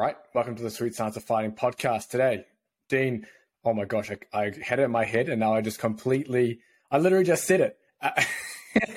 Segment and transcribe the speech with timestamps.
[0.00, 0.16] right.
[0.34, 2.46] Welcome to the Sweet Science of Fighting podcast today.
[2.88, 3.26] Dean,
[3.66, 6.60] oh my gosh, I, I had it in my head and now I just completely,
[6.90, 7.76] I literally just said it.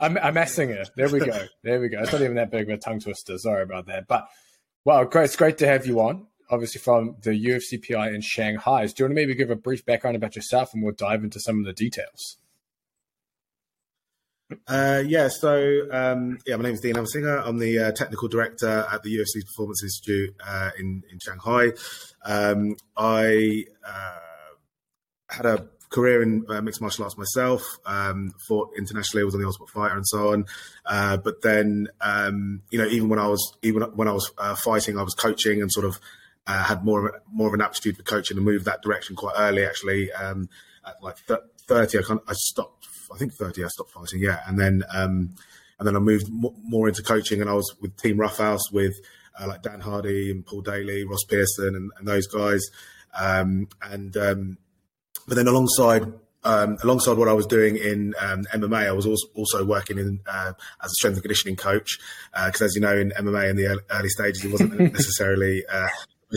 [0.00, 0.90] I'm, I'm messing it.
[0.98, 1.46] There we go.
[1.64, 2.00] There we go.
[2.00, 3.38] It's not even that big of a tongue twister.
[3.38, 4.06] Sorry about that.
[4.06, 4.28] But
[4.84, 5.24] wow, great.
[5.24, 6.26] It's great to have you on.
[6.50, 8.84] Obviously, from the UFCPI in Shanghai.
[8.84, 11.40] Do you want to maybe give a brief background about yourself and we'll dive into
[11.40, 12.36] some of the details?
[14.66, 17.42] Uh, yeah, so um, yeah, my name is Dean Amasinger.
[17.46, 21.72] I'm the uh, technical director at the UFC Performance Institute uh, in in Shanghai.
[22.24, 24.18] Um, I uh,
[25.28, 27.62] had a career in uh, mixed martial arts myself.
[27.86, 30.46] Um, fought internationally, was on the Ultimate Fighter and so on.
[30.84, 35.02] But then, um, you know, even when I was even when I was fighting, I
[35.02, 35.98] was coaching and sort of
[36.46, 39.34] had more of a, more of an aptitude for coaching and moved that direction quite
[39.38, 39.64] early.
[39.64, 40.48] Actually, um,
[40.86, 44.20] at like th- thirty, I, kind of, I stopped I think 30, I stopped fighting,
[44.20, 44.40] yeah.
[44.46, 45.34] And then um,
[45.78, 48.94] and then I moved more into coaching, and I was with Team Roughhouse with
[49.40, 52.62] uh, like Dan Hardy and Paul Daly, Ross Pearson, and, and those guys.
[53.18, 54.58] Um, and um,
[55.26, 56.04] but then alongside
[56.44, 60.20] um, alongside what I was doing in um, MMA, I was also, also working in
[60.26, 61.98] uh, as a strength and conditioning coach
[62.32, 65.88] because, uh, as you know, in MMA in the early stages, it wasn't necessarily uh,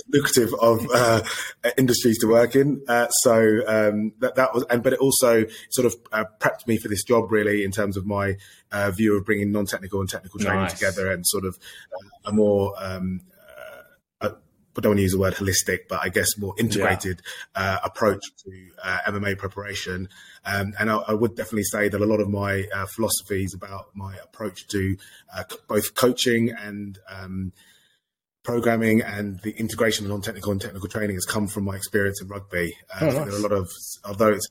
[0.10, 1.22] lucrative of uh,
[1.78, 2.82] industries to work in.
[2.88, 6.78] Uh, so um, that that was, and but it also sort of uh, prepped me
[6.78, 8.36] for this job really in terms of my
[8.72, 10.74] uh, view of bringing non-technical and technical training nice.
[10.74, 11.58] together and sort of
[11.94, 12.74] uh, a more.
[12.78, 13.22] Um,
[14.22, 14.30] uh,
[14.78, 17.22] I don't want to use the word holistic, but I guess more integrated
[17.56, 17.80] yeah.
[17.82, 18.70] approach to
[19.08, 20.10] MMA preparation.
[20.44, 24.18] Um, and I, I, would definitely say that a lot of my philosophies about my
[24.18, 24.98] approach to
[25.70, 27.54] both coaching and um,
[28.46, 32.28] programming and the integration of non-technical and technical training has come from my experience in
[32.28, 32.74] rugby.
[32.94, 33.16] Uh, oh, nice.
[33.16, 33.70] There are a lot of,
[34.06, 34.48] although it's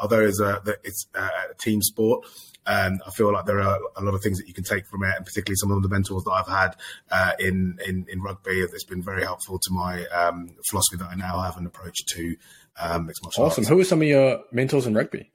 [0.00, 2.26] although it's a, it's a team sport,
[2.66, 5.02] um, I feel like there are a lot of things that you can take from
[5.04, 6.76] it, and particularly some of the mentors that I've had
[7.10, 8.60] uh, in, in, in rugby.
[8.60, 12.36] It's been very helpful to my um, philosophy that I now have an approach to
[12.80, 13.62] um, mixed martial awesome.
[13.62, 13.66] arts.
[13.66, 13.74] Awesome.
[13.74, 15.30] Who are some of your mentors in rugby?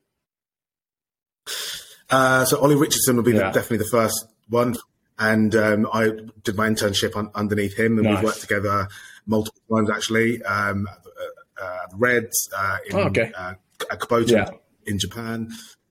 [2.10, 3.52] Uh, so Ollie Richardson would be yeah.
[3.52, 4.76] the, definitely the first one
[5.18, 6.12] and um, I
[6.44, 8.16] did my internship on, underneath him, and nice.
[8.16, 8.88] we've worked together
[9.26, 10.44] multiple times actually.
[10.44, 13.32] Um, uh, uh, Reds uh, in oh, okay.
[13.38, 13.54] uh,
[13.92, 14.50] Kubota yeah.
[14.86, 15.50] in Japan,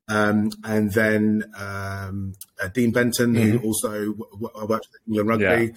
[0.09, 3.59] um, and then um, uh, Dean Benton, mm-hmm.
[3.59, 5.73] who also w- w- worked with England Rugby,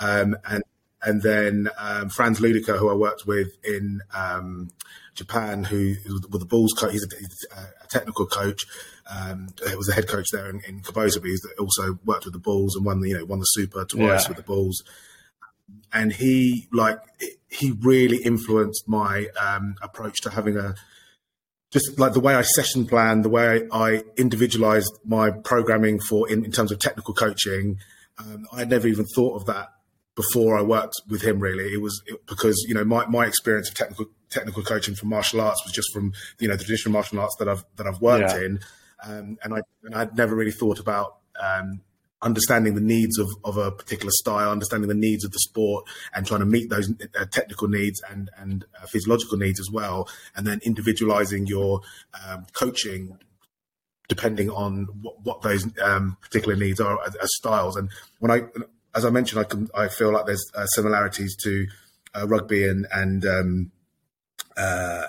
[0.00, 0.06] yeah.
[0.06, 0.62] um, and
[1.02, 4.68] and then um, Frans Ludeke, who I worked with in um,
[5.14, 5.94] Japan, who
[6.30, 6.92] was the Bulls coach.
[6.92, 8.64] He's a, he's a technical coach.
[9.10, 12.40] Um, it was the head coach there in, in but he's also worked with the
[12.40, 14.28] Bulls and won the you know won the Super twice yeah.
[14.28, 14.82] with the Bulls.
[15.92, 16.98] And he like
[17.48, 20.74] he really influenced my um, approach to having a
[21.70, 26.44] just like the way I session plan, the way I individualized my programming for in,
[26.44, 27.78] in terms of technical coaching.
[28.18, 29.68] Um, I had never even thought of that
[30.14, 31.40] before I worked with him.
[31.40, 35.08] Really, it was it, because you know my, my experience of technical technical coaching from
[35.08, 38.00] martial arts was just from you know the traditional martial arts that I've that I've
[38.00, 38.44] worked yeah.
[38.44, 38.60] in,
[39.04, 41.80] um, and I and I'd never really thought about um,
[42.22, 46.26] understanding the needs of, of a particular style, understanding the needs of the sport, and
[46.26, 50.46] trying to meet those uh, technical needs and and uh, physiological needs as well, and
[50.46, 51.80] then individualizing your
[52.26, 53.18] um, coaching
[54.08, 57.76] depending on what, what those um, particular needs are as, as, styles.
[57.76, 57.88] And
[58.18, 58.42] when I,
[58.92, 61.66] as I mentioned, I can I feel like there's uh, similarities to
[62.14, 63.72] uh, rugby and and um,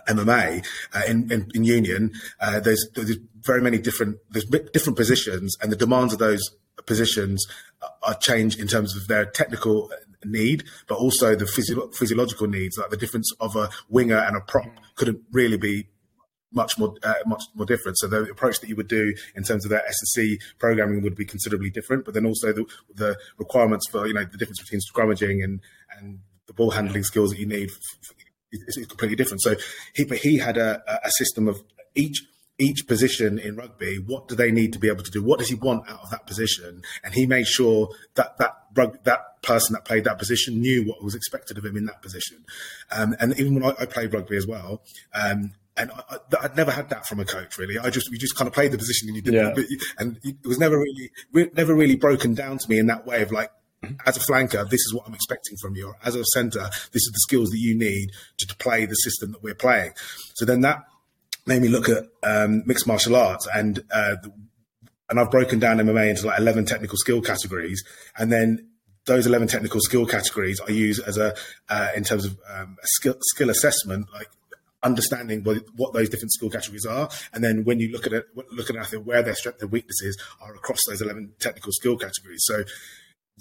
[0.07, 5.57] MMA uh, in, in, in, union, uh, there's, there's very many different there's different positions,
[5.61, 6.41] and the demands of those
[6.85, 7.45] positions
[8.03, 9.91] are changed in terms of their technical
[10.23, 12.77] need, but also the physio- physiological needs.
[12.77, 15.87] Like the difference of a winger and a prop couldn't really be
[16.53, 17.97] much more uh, much more different.
[17.97, 21.25] So the approach that you would do in terms of that S&C programming would be
[21.25, 22.05] considerably different.
[22.05, 25.61] But then also the, the requirements for you know the difference between scrummaging and
[25.97, 27.71] and the ball handling skills that you need
[28.51, 29.41] is, is completely different.
[29.41, 29.55] So
[29.93, 31.63] he, but he had a, a system of
[31.95, 32.23] each
[32.59, 33.97] each position in rugby.
[33.97, 35.23] What do they need to be able to do?
[35.23, 36.83] What does he want out of that position?
[37.03, 38.55] And he made sure that that
[39.03, 42.45] that person that played that position knew what was expected of him in that position.
[42.91, 44.83] Um, and even when I, I, played rugby as well,
[45.13, 47.79] um, and I, would never had that from a coach really.
[47.79, 49.53] I just we just kind of played the position and you did, yeah.
[49.97, 51.11] and it was never really
[51.53, 53.51] never really broken down to me in that way of like
[54.05, 55.87] as a flanker, this is what I'm expecting from you.
[55.87, 58.93] Or as a centre, this is the skills that you need to, to, play the
[58.95, 59.91] system that we're playing.
[60.35, 60.83] So then that
[61.45, 64.17] made me look at um, mixed martial arts and uh,
[65.09, 67.83] and I've broken down MMA into like 11 technical skill categories.
[68.17, 68.69] And then
[69.05, 71.35] those 11 technical skill categories I use as a,
[71.69, 74.29] uh, in terms of um, skill, skill assessment, like
[74.83, 78.25] understanding what, what, those different skill categories are, and then when you look at it,
[78.51, 82.43] look at it, where their strengths and weaknesses are across those eleven technical skill categories.
[82.45, 82.63] So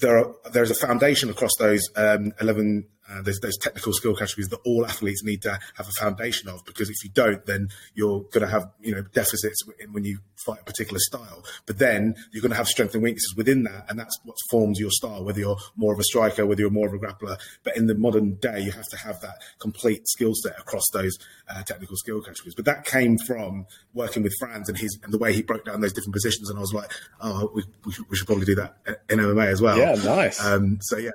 [0.00, 4.48] there are there's a foundation across those um, 11 uh, there's those technical skill categories
[4.48, 8.20] that all athletes need to have a foundation of because if you don't then you're
[8.30, 9.60] going to have you know deficits
[9.90, 11.44] when you fight a particular style.
[11.66, 14.78] But then you're going to have strengths and weaknesses within that and that's what forms
[14.78, 17.38] your style whether you're more of a striker whether you're more of a grappler.
[17.64, 21.16] But in the modern day you have to have that complete skill set across those
[21.48, 22.54] uh, technical skill categories.
[22.54, 25.80] But that came from working with Frans and his and the way he broke down
[25.80, 26.90] those different positions and I was like
[27.20, 28.76] oh we, we, should, we should probably do that
[29.08, 29.78] in MMA as well.
[29.78, 30.44] Yeah nice.
[30.44, 31.10] Um, so yeah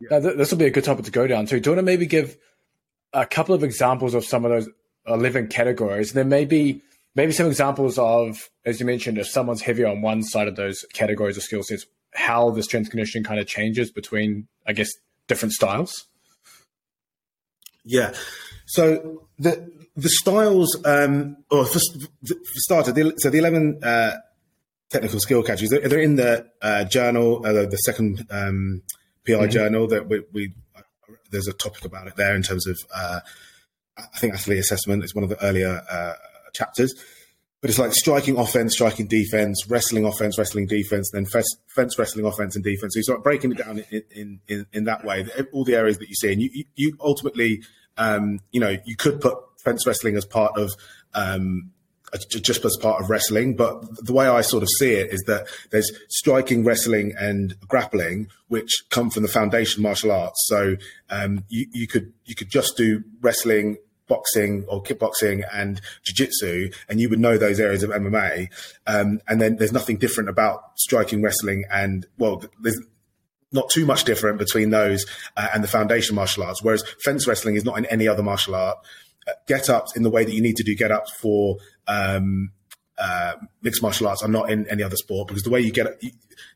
[0.00, 1.60] Now, this will be a good topic to go down to.
[1.60, 2.36] Do you want to maybe give
[3.12, 4.68] a couple of examples of some of those
[5.06, 6.10] 11 categories?
[6.10, 6.82] And then maybe
[7.14, 10.84] maybe some examples of, as you mentioned, if someone's heavier on one side of those
[10.92, 14.90] categories or skill sets, how the strength conditioning kind of changes between, I guess,
[15.26, 16.06] different styles?
[17.84, 18.14] Yeah.
[18.66, 24.16] So the the styles, um, or for, for the, so the 11 uh,
[24.90, 28.82] technical skill categories, they're, they're in the uh, journal, uh, the second um,
[29.26, 29.50] PI mm-hmm.
[29.50, 30.52] journal that we, we,
[31.30, 33.20] there's a topic about it there in terms of uh,
[33.98, 36.14] I think athlete assessment is one of the earlier uh,
[36.52, 36.94] chapters.
[37.62, 42.26] But it's like striking offense, striking defense, wrestling offense, wrestling defense, then fence, fence wrestling
[42.26, 42.94] offense and defense.
[42.94, 45.98] So you start breaking it down in, in, in, in that way, all the areas
[45.98, 46.32] that you see.
[46.32, 47.62] And you, you, ultimately,
[47.96, 50.74] um, you know, you could put fence wrestling as part of
[51.14, 51.72] um,
[52.28, 53.56] just as part of wrestling.
[53.56, 58.28] But the way I sort of see it is that there's striking, wrestling, and grappling,
[58.48, 60.46] which come from the foundation martial arts.
[60.46, 60.76] So
[61.10, 63.76] um, you, you could you could just do wrestling,
[64.08, 68.48] boxing, or kickboxing and jiu-jitsu, and you would know those areas of MMA.
[68.86, 72.80] Um, and then there's nothing different about striking, wrestling, and well, there's
[73.52, 75.06] not too much different between those
[75.36, 76.62] uh, and the foundation martial arts.
[76.62, 78.78] Whereas fence wrestling is not in any other martial art.
[79.46, 81.56] Get ups in the way that you need to do get ups for
[81.88, 82.52] um,
[82.98, 86.00] uh, mixed martial arts are not in any other sport because the way you get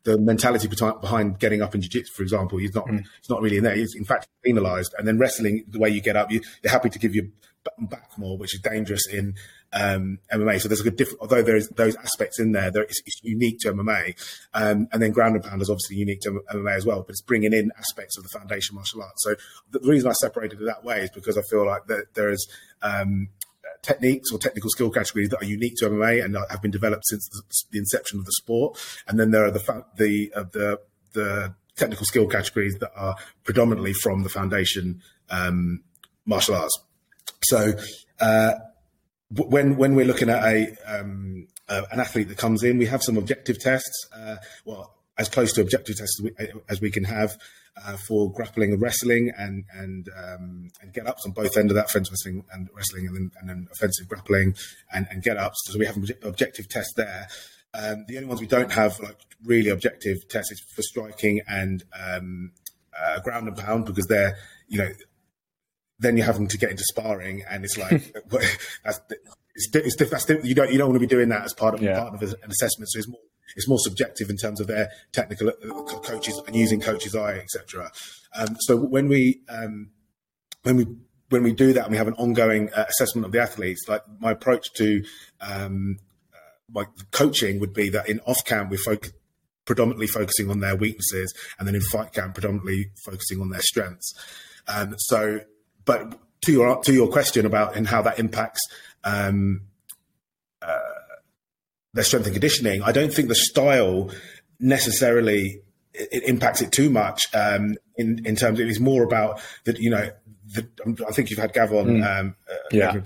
[0.05, 3.05] the mentality behind getting up in jiu-jitsu, for example, is not mm.
[3.19, 3.75] it's not really in there.
[3.75, 4.95] It's in fact penalized.
[4.99, 7.27] And then wrestling, the way you get up, you, are happy to give your
[7.79, 9.35] back more, which is dangerous in
[9.73, 10.61] um, MMA.
[10.61, 13.59] So there's a good different, although there's those aspects in there, there it's, it's unique
[13.61, 14.15] to MMA.
[14.55, 17.23] Um, and then ground and pound is obviously unique to MMA as well, but it's
[17.23, 19.23] bringing in aspects of the foundation martial arts.
[19.23, 19.35] So
[19.71, 22.31] the, the reason I separated it that way is because I feel like that there
[22.31, 22.49] is
[22.83, 23.29] um,
[23.83, 27.29] techniques or technical skill categories that are unique to MMA and have been developed since
[27.71, 28.79] the inception of the sport.
[29.07, 30.81] And then there are the the uh, the
[31.13, 35.01] the technical skill categories that are predominantly from the foundation
[35.31, 35.83] um,
[36.27, 36.79] martial arts.
[37.45, 37.73] So
[38.21, 38.53] uh,
[39.31, 43.03] when when we're looking at a um, uh, an athlete that comes in, we have
[43.03, 44.09] some objective tests.
[44.15, 47.37] Uh, well, as close to objective tests as we, as we can have
[47.85, 51.77] uh, for grappling and wrestling and and um, and get ups on both end of
[51.77, 54.55] that fence wrestling and wrestling and then, and then offensive grappling
[54.93, 55.59] and, and get ups.
[55.67, 57.29] So we have an objective test there.
[57.73, 61.85] Um, the only ones we don't have like really objective tests is for striking and
[61.99, 62.53] um,
[62.99, 64.37] uh, ground and pound because they're
[64.69, 64.89] you know
[66.01, 68.15] then you're having to get into sparring and it's like
[68.85, 69.01] that's
[69.55, 71.83] it's, it's, that's you don't you don't want to be doing that as part of
[71.83, 71.99] yeah.
[71.99, 72.91] part of an assessment.
[72.91, 73.21] So it's more
[73.57, 75.53] it's more subjective in terms of their technical uh,
[76.01, 77.91] coaches and using coach's eye, etc.
[78.35, 79.91] Um, so when we um,
[80.63, 80.87] when we
[81.29, 84.03] when we do that and we have an ongoing uh, assessment of the athletes, like
[84.19, 85.05] my approach to
[85.41, 85.99] um,
[86.33, 86.39] uh,
[86.73, 89.13] my coaching would be that in off camp we focus
[89.67, 94.13] predominantly focusing on their weaknesses, and then in fight camp predominantly focusing on their strengths.
[94.67, 95.41] Um, so,
[95.85, 98.61] but to your to your question about and how that impacts
[99.05, 99.63] um,
[100.63, 100.79] uh,
[101.93, 104.11] their strength and conditioning, I don't think the style
[104.59, 108.59] necessarily it impacts it too much um, in in terms.
[108.59, 109.79] Of, it is more about that.
[109.79, 110.11] You know,
[110.47, 110.69] the,
[111.09, 112.21] I think you've had Gavon, mm.
[112.21, 113.01] um, uh, yeah,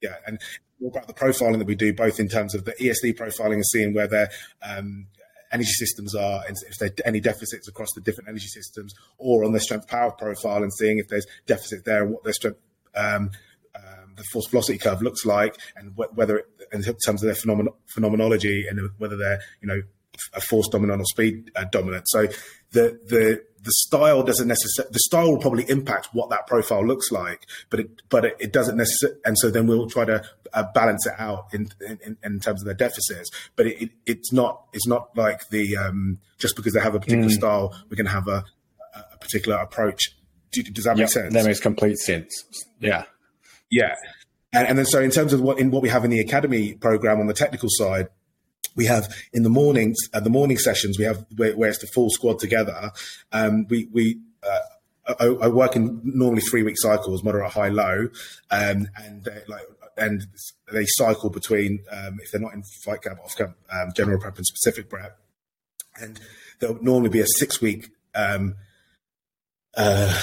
[0.00, 0.40] yeah, and
[0.80, 3.66] more about the profiling that we do, both in terms of the ESD profiling and
[3.66, 4.30] seeing where their
[4.62, 5.06] um,
[5.52, 9.44] energy systems are, and if there are any deficits across the different energy systems, or
[9.44, 12.58] on their strength power profile and seeing if there's deficits there and what their strength
[12.94, 13.30] um,
[14.20, 17.74] the force velocity curve looks like, and wh- whether it, in terms of their phenomen-
[17.86, 19.82] phenomenology and whether they're you know
[20.34, 22.04] a force dominant or speed uh, dominant.
[22.08, 22.26] So
[22.72, 27.10] the the the style doesn't necessarily the style will probably impact what that profile looks
[27.10, 29.18] like, but it but it, it doesn't necessarily.
[29.24, 32.66] And so then we'll try to uh, balance it out in, in, in terms of
[32.66, 33.30] their deficits.
[33.56, 37.00] But it, it, it's not it's not like the um, just because they have a
[37.00, 37.34] particular mm.
[37.34, 38.44] style, we're going to have a,
[38.94, 40.16] a particular approach.
[40.52, 41.34] Does that make yep, sense?
[41.34, 42.44] That makes complete sense.
[42.80, 43.04] Yeah.
[43.70, 43.94] Yeah.
[44.52, 46.74] And, and, then so in terms of what in what we have in the academy
[46.74, 48.08] program on the technical side,
[48.76, 51.86] we have in the mornings at the morning sessions we have where, where, it's the
[51.88, 52.92] full squad together.
[53.32, 58.08] Um, we we uh, I, I, work in normally three week cycles, moderate, high, low,
[58.50, 59.62] um, and like
[59.96, 60.26] and
[60.72, 64.36] they cycle between um, if they're not in fight camp, off camp, um, general prep
[64.36, 65.18] and specific prep,
[66.00, 66.20] and
[66.58, 68.54] there'll normally be a six week um,
[69.76, 70.20] uh,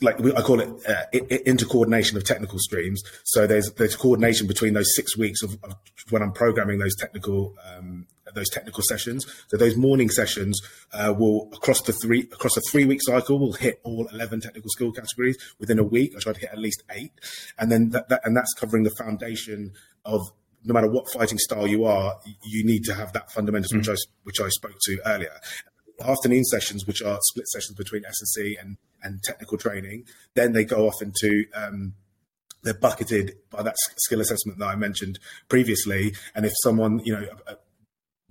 [0.00, 3.02] like I call it uh, intercoordination of technical streams.
[3.24, 5.74] So there's there's coordination between those six weeks of, of
[6.10, 9.26] when I'm programming those technical um, those technical sessions.
[9.48, 10.60] So those morning sessions
[10.92, 14.70] uh, will across the three across a three week cycle will hit all eleven technical
[14.70, 16.14] skill categories within a week.
[16.16, 17.12] I try to hit at least eight,
[17.58, 19.72] and then that, that and that's covering the foundation
[20.04, 20.20] of
[20.64, 23.88] no matter what fighting style you are, you need to have that fundamentals, mm which
[23.88, 25.40] I which I spoke to earlier.
[26.02, 30.86] Afternoon sessions, which are split sessions between S and and technical training, then they go
[30.86, 31.94] off into um,
[32.62, 36.14] they're bucketed by that skill assessment that I mentioned previously.
[36.34, 37.26] And if someone, you know,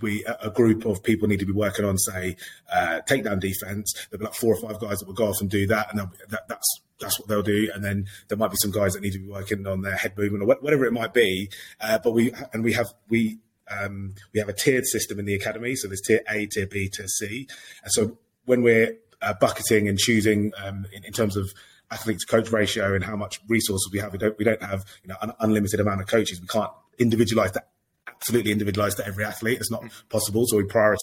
[0.01, 2.35] we a group of people need to be working on, say,
[2.71, 3.93] uh, takedown defense.
[4.09, 5.99] There'll be like four or five guys that will go off and do that, and
[6.29, 7.71] that, that's that's what they'll do.
[7.73, 10.17] And then there might be some guys that need to be working on their head
[10.17, 11.49] movement or whatever it might be.
[11.79, 15.33] Uh, but we and we have we um, we have a tiered system in the
[15.33, 15.75] academy.
[15.75, 17.47] So there's tier A, tier B, tier C.
[17.83, 21.51] And so when we're uh, bucketing and choosing um, in, in, terms of
[21.91, 24.85] athlete to coach ratio and how much resources we have, we don't we don't have
[25.03, 26.39] you know an unlimited amount of coaches.
[26.39, 27.69] We can't individualize that
[28.07, 29.59] absolutely individualize to every athlete.
[29.59, 30.45] It's not possible.
[30.47, 30.97] So we prioritize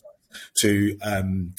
[0.61, 1.55] to um,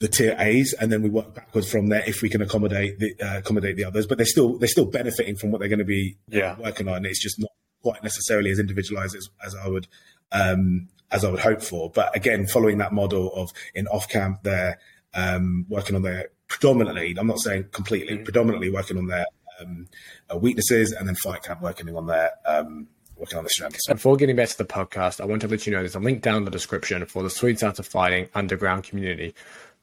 [0.00, 3.14] the tier A's, and then we work backwards from there if we can accommodate the
[3.20, 4.06] uh, accommodate the others.
[4.06, 6.56] But they're still they're still benefiting from what they're going to be yeah.
[6.58, 7.04] working on.
[7.04, 7.50] It's just not
[7.82, 9.86] quite necessarily as individualized as, as I would
[10.32, 11.90] um, as I would hope for.
[11.90, 14.78] But again, following that model of in off camp, they're
[15.14, 17.14] um, working on their predominantly.
[17.18, 18.24] I'm not saying completely, mm-hmm.
[18.24, 19.26] predominantly working on their
[19.60, 19.88] um,
[20.32, 23.86] uh, weaknesses, and then fight camp working on their um, working on the strengths.
[23.86, 26.22] Before getting back to the podcast, I want to let you know there's a link
[26.22, 29.34] down in the description for the Sweet Science of Fighting underground community.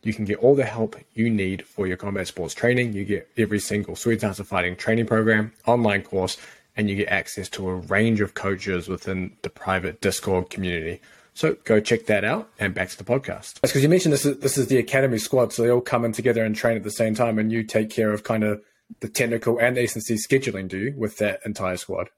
[0.03, 2.91] You can get all the help you need for your combat sports training.
[2.93, 6.37] You get every single Sweet Science of Fighting training program, online course,
[6.75, 11.01] and you get access to a range of coaches within the private Discord community.
[11.33, 13.59] So go check that out and back to the podcast.
[13.59, 16.05] That's because you mentioned this is this is the academy squad, so they all come
[16.05, 18.61] in together and train at the same time, and you take care of kind of
[18.99, 22.09] the technical and S&C scheduling, do you, with that entire squad?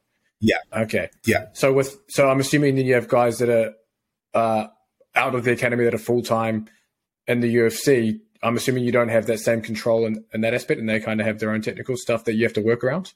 [0.42, 0.58] Yeah.
[0.74, 1.10] Okay.
[1.26, 1.46] Yeah.
[1.54, 3.74] So with so I'm assuming then you have guys that are
[4.34, 4.68] uh,
[5.16, 6.68] out of the academy that are full time
[7.28, 8.20] in the UFC.
[8.44, 11.22] I'm assuming you don't have that same control in, in that aspect, and they kind
[11.22, 13.14] of have their own technical stuff that you have to work around.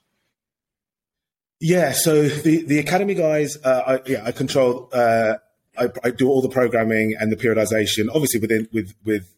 [1.60, 1.92] Yeah.
[1.92, 4.90] So the the academy guys, uh, I, yeah, I control.
[4.94, 5.36] Uh,
[5.78, 9.34] I, I, do all the programming and the periodization, obviously within with with.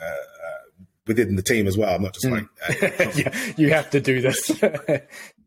[0.00, 0.54] Uh, uh
[1.06, 1.94] within the team as well.
[1.94, 2.32] I'm not just mm.
[2.32, 4.50] like uh, yeah, you have to do this.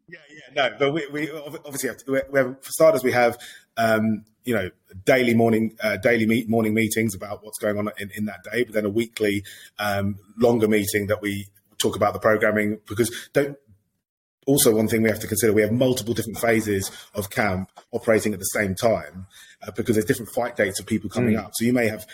[0.09, 3.37] Yeah, yeah, no, but we, we obviously have, to, we have, for starters, we have,
[3.75, 4.69] um, you know,
[5.05, 8.63] daily morning, uh, daily meet, morning meetings about what's going on in, in that day,
[8.63, 9.43] but then a weekly,
[9.79, 13.57] um, longer meeting that we talk about the programming because don't,
[14.47, 18.33] also one thing we have to consider we have multiple different phases of camp operating
[18.33, 19.27] at the same time
[19.61, 21.43] uh, because there's different fight dates of people coming mm.
[21.43, 22.05] up so you may have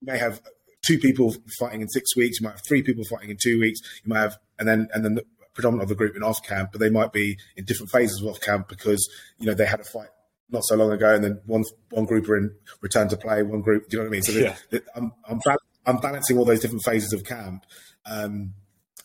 [0.00, 0.40] you may have
[0.84, 3.78] two people fighting in six weeks you might have three people fighting in two weeks
[4.04, 5.20] you might have and then and then
[5.54, 8.28] predominant of the group in off camp, but they might be in different phases of
[8.28, 9.08] off camp because
[9.38, 10.08] you know they had a fight
[10.50, 13.60] not so long ago, and then one one group are in return to play, one
[13.60, 13.88] group.
[13.88, 14.22] Do you know what I mean?
[14.22, 14.56] So yeah.
[14.94, 15.40] I'm I'm,
[15.86, 17.64] I'm, balancing all those different phases of camp.
[18.06, 18.54] Um,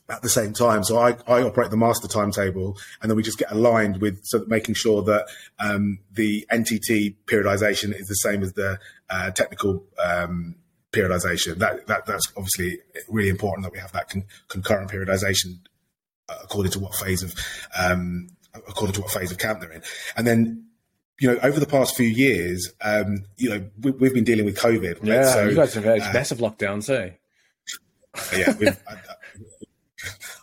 [0.10, 0.84] at the same time.
[0.84, 4.40] So I, I operate the master timetable, and then we just get aligned with so
[4.40, 5.28] that making sure that
[5.60, 10.56] um, the NTT periodization is the same as the uh, technical um,
[10.92, 11.58] periodization.
[11.58, 15.60] That, that that's obviously really important that we have that con- concurrent periodization
[16.30, 17.34] according to what phase of
[17.78, 19.84] um, according to what phase of camp they're in.
[20.16, 20.66] And then,
[21.20, 24.58] you know, over the past few years, um, you know, we, have been dealing with
[24.58, 25.00] COVID.
[25.00, 25.08] Right?
[25.08, 27.12] Yeah, so, you guys have had uh, massive lockdowns, eh?
[28.36, 28.54] Yeah,
[28.88, 28.98] I,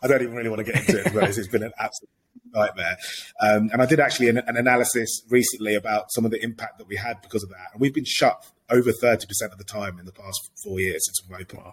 [0.05, 2.11] I, don't even really want to get into it because it's been an absolute
[2.55, 2.97] nightmare.
[3.41, 6.87] Um, and I did actually an, an, analysis recently about some of the impact that
[6.87, 7.69] we had because of that.
[7.73, 11.23] And we've been shut over 30% of the time in the past four years since
[11.29, 11.73] we've opened,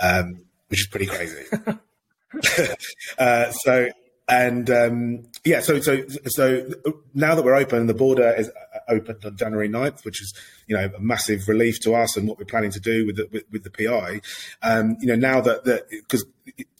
[0.00, 1.44] um, which is pretty crazy.
[3.18, 3.88] uh, so
[4.28, 6.70] and um, yeah, so so so
[7.14, 10.34] now that we're open, the border is uh, opened on January 9th, which is
[10.66, 13.28] you know a massive relief to us and what we're planning to do with the,
[13.32, 14.20] with, with the PI.
[14.62, 16.26] Um, you know now that because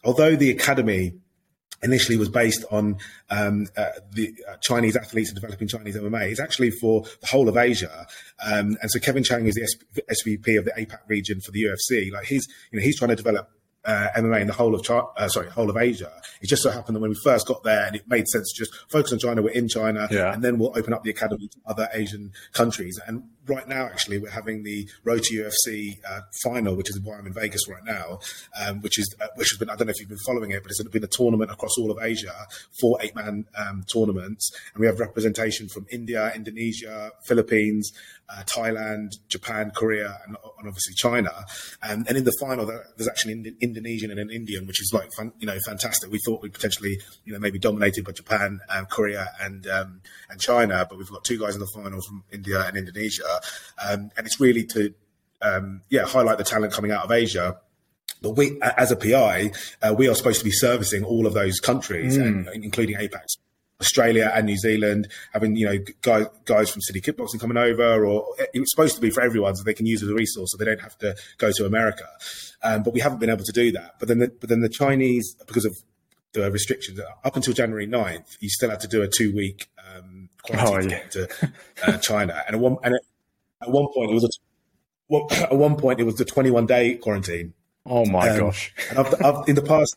[0.05, 1.15] although the academy
[1.83, 2.99] initially was based on
[3.31, 6.31] um, uh, the uh, Chinese athletes and developing Chinese MMA.
[6.31, 8.07] It's actually for the whole of Asia.
[8.45, 12.11] Um, and so Kevin Chang is the SVP of the APAC region for the UFC.
[12.13, 13.51] Like he's, you know, he's trying to develop
[13.89, 16.13] uh, MMA in the whole of China, uh, sorry, whole of Asia.
[16.43, 18.65] It just so happened that when we first got there, and it made sense to
[18.65, 19.41] just focus on China.
[19.41, 20.33] We're in China, yeah.
[20.33, 23.01] and then we'll open up the academy to other Asian countries.
[23.07, 27.19] And right now, actually, we're having the Road to UFC uh, final, which is why
[27.19, 28.21] I'm in Vegas right now,
[28.61, 30.63] um, which is uh, which has been I don't know if you've been following it,
[30.63, 32.35] but it's been a tournament across all of Asia,
[32.81, 37.93] four eight man um, tournaments, and we have representation from India, Indonesia, Philippines,
[38.29, 41.31] uh, Thailand, Japan, Korea, and, and obviously China.
[41.83, 45.33] And in the final, there's actually an Indonesian and an Indian, which is like fun,
[45.39, 46.11] you know fantastic.
[46.11, 50.01] We thought we'd potentially you know maybe dominated by Japan, um, Korea, and um,
[50.31, 53.38] and China, but we've got two guys in the final from India and Indonesia,
[53.85, 54.95] um, and it's really to
[55.43, 57.59] um, yeah highlight the talent coming out of Asia.
[58.21, 61.61] But we, as a PI, uh, we are supposed to be servicing all of those
[61.61, 62.49] countries, mm.
[62.53, 63.23] and, including APAC.
[63.81, 68.27] Australia and New Zealand, having you know guys guys from City Kickboxing coming over, or
[68.53, 70.51] it was supposed to be for everyone, so they can use it as a resource,
[70.51, 72.09] so they don't have to go to America.
[72.63, 73.95] Um, but we haven't been able to do that.
[74.01, 75.77] But then, the, but then the Chinese, because of
[76.33, 80.29] the restrictions, up until January 9th, you still had to do a two week um,
[80.43, 81.09] quarantine oh, yeah.
[81.11, 81.53] to to
[81.87, 82.43] uh, China.
[82.49, 82.99] And one and
[83.63, 84.29] at one point it was a
[85.09, 87.55] well, at one point it was the 21 day quarantine.
[87.87, 88.75] Oh my um, gosh!
[88.91, 89.97] And I've, I've, in the past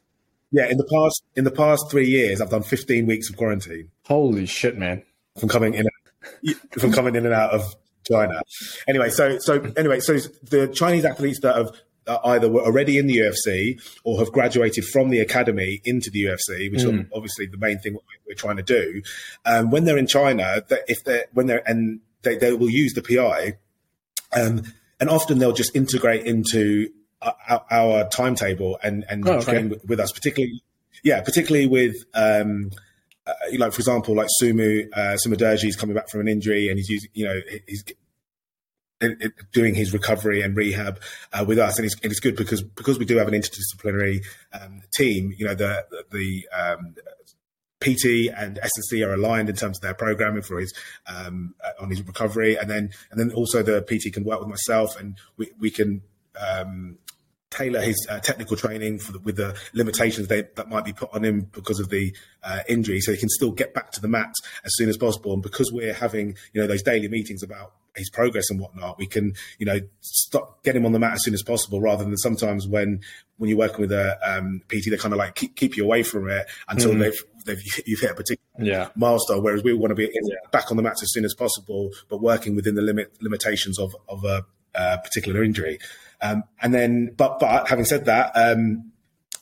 [0.51, 3.89] yeah, in the past in the past three years, I've done 15 weeks of quarantine.
[4.05, 5.03] Holy shit, man!
[5.39, 5.87] From coming in,
[6.79, 7.75] from coming in and out of
[8.09, 8.41] China.
[8.87, 11.71] Anyway, so so anyway, so the Chinese athletes that have
[12.07, 16.25] uh, either were already in the UFC or have graduated from the academy into the
[16.25, 17.01] UFC, which mm.
[17.01, 19.01] is obviously the main thing we're trying to do.
[19.45, 22.93] Um, when they're in China, that if they when they're and they, they will use
[22.93, 23.57] the PI,
[24.39, 24.63] um,
[24.99, 26.89] and often they'll just integrate into
[27.21, 29.51] our, our timetable and and oh, okay.
[29.51, 30.61] train with, with, us, particularly
[31.03, 31.95] yeah, particularly with.
[32.13, 32.71] Um,
[33.27, 36.79] uh, like for example, like Sumu uh, Sumudaerji is coming back from an injury and
[36.79, 37.83] he's using, you know, he's
[39.51, 40.99] doing his recovery and rehab
[41.33, 44.23] uh, with us, and it's, it's, good because because we do have an interdisciplinary
[44.59, 45.33] um, team.
[45.37, 46.95] You know, the the um,
[47.81, 50.73] PT and S&C are aligned in terms of their programming for his
[51.07, 55.00] um, on his recovery, and then and then also the PT can work with myself,
[55.00, 56.01] and we we can
[56.39, 56.97] um,
[57.50, 61.23] tailor his uh, technical training the, with the limitations they, that might be put on
[61.23, 64.33] him because of the uh, injury, so he can still get back to the mat
[64.63, 65.33] as soon as possible.
[65.33, 69.07] And because we're having you know those daily meetings about his progress and whatnot, we
[69.07, 72.17] can you know stop get him on the mat as soon as possible, rather than
[72.17, 73.01] sometimes when
[73.38, 76.03] when you're working with a um, PT, they kind of like keep, keep you away
[76.03, 77.00] from it until mm.
[77.00, 78.89] they've they've you've hit a particular yeah.
[78.96, 79.44] milestone.
[79.44, 80.35] Whereas we want to be yeah.
[80.51, 83.96] back on the mats as soon as possible, but working within the limit limitations of
[84.07, 85.79] of a, a particular injury.
[86.22, 88.92] Um, and then, but but having said that, um,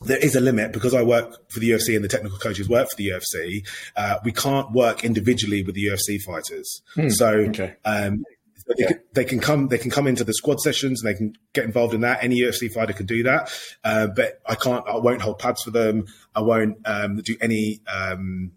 [0.02, 2.90] there is a limit because I work for the UFC and the technical coaches work
[2.90, 3.68] for the UFC.
[3.96, 6.82] Uh, we can't work individually with the UFC fighters.
[6.96, 7.10] Hmm.
[7.10, 7.76] So okay.
[7.84, 8.24] um,
[8.70, 8.88] they, yeah.
[8.88, 9.68] can, they, can, come.
[9.68, 12.24] They can come into the squad sessions and they can get involved in that.
[12.24, 13.52] Any UFC fighter can do that,
[13.84, 14.88] uh, but I can't.
[14.88, 16.06] I won't hold pads for them.
[16.36, 18.52] I won't um, do any um,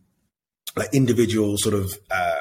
[0.77, 2.41] like individual sort of uh,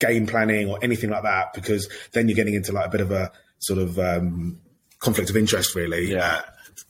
[0.00, 3.10] game planning or anything like that because then you're getting into like a bit of
[3.10, 4.60] a sort of um,
[4.98, 6.24] conflict of interest, really, yeah.
[6.24, 6.42] uh,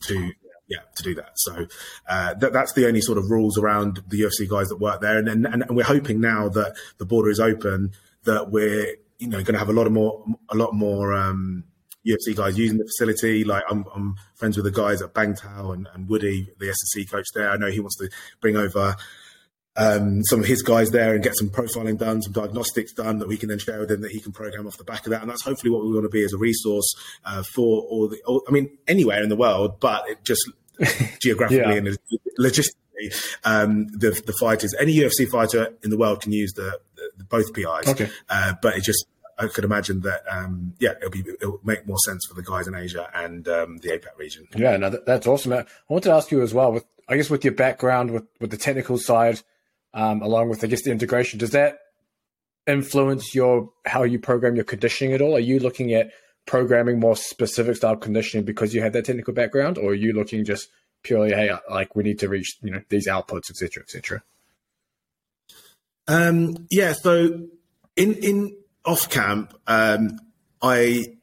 [0.07, 0.33] to
[0.69, 1.33] yeah to do that.
[1.35, 1.67] So
[2.09, 5.19] uh, that, that's the only sort of rules around the UFC guys that work there,
[5.19, 7.91] and, and and we're hoping now that the border is open
[8.25, 11.13] that we're you know going to have a lot of more a lot more.
[11.13, 11.65] Um,
[12.07, 13.45] UFC guys using the facility.
[13.45, 17.25] Like I'm, I'm friends with the guys at Bangtao and, and Woody, the S&C coach
[17.35, 17.51] there.
[17.51, 18.11] I know he wants to
[18.43, 18.95] bring over
[19.77, 23.29] um, some of his guys there and get some profiling done, some diagnostics done that
[23.29, 25.23] we can then share with him that he can program off the back of that.
[25.23, 28.23] And that's hopefully what we want to be as a resource uh, for all the,
[28.27, 30.49] all, I mean, anywhere in the world, but it just
[31.21, 31.79] geographically yeah.
[31.79, 31.99] and
[32.39, 36.79] logistically, um, the, the fighters, any UFC fighter in the world can use the,
[37.17, 37.89] the both PIs.
[37.89, 38.11] Okay.
[38.29, 39.07] Uh, but it just,
[39.39, 42.69] I could imagine that, um, yeah, it'll be it'll make more sense for the guys
[42.69, 44.47] in Asia and um, the APAC region.
[44.55, 45.53] Yeah, no, that, that's awesome.
[45.53, 48.51] I want to ask you as well, with I guess with your background with with
[48.51, 49.41] the technical side,
[49.93, 51.39] um, along with I guess the integration.
[51.39, 51.79] Does that
[52.67, 55.37] influence your how you program your conditioning at all?
[55.37, 56.11] Are you looking at
[56.47, 60.45] programming more specific style conditioning because you have that technical background, or are you looking
[60.45, 60.69] just
[61.03, 64.23] purely hey like we need to reach you know these outputs, etc., etc.
[66.07, 67.47] Um, yeah, so
[67.97, 70.19] in in off camp, um,
[70.63, 71.17] I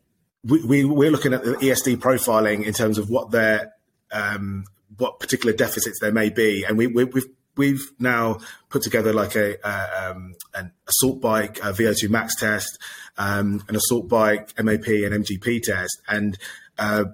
[0.43, 3.73] we, we we're looking at the ESD profiling in terms of what their
[4.11, 4.65] um,
[4.97, 7.23] what particular deficits there may be, and we, we have
[7.57, 12.79] we've now put together like a, um, an assault bike a VO2 max test,
[13.17, 16.37] um, an assault bike MAP and MGP test, and
[16.77, 17.05] uh,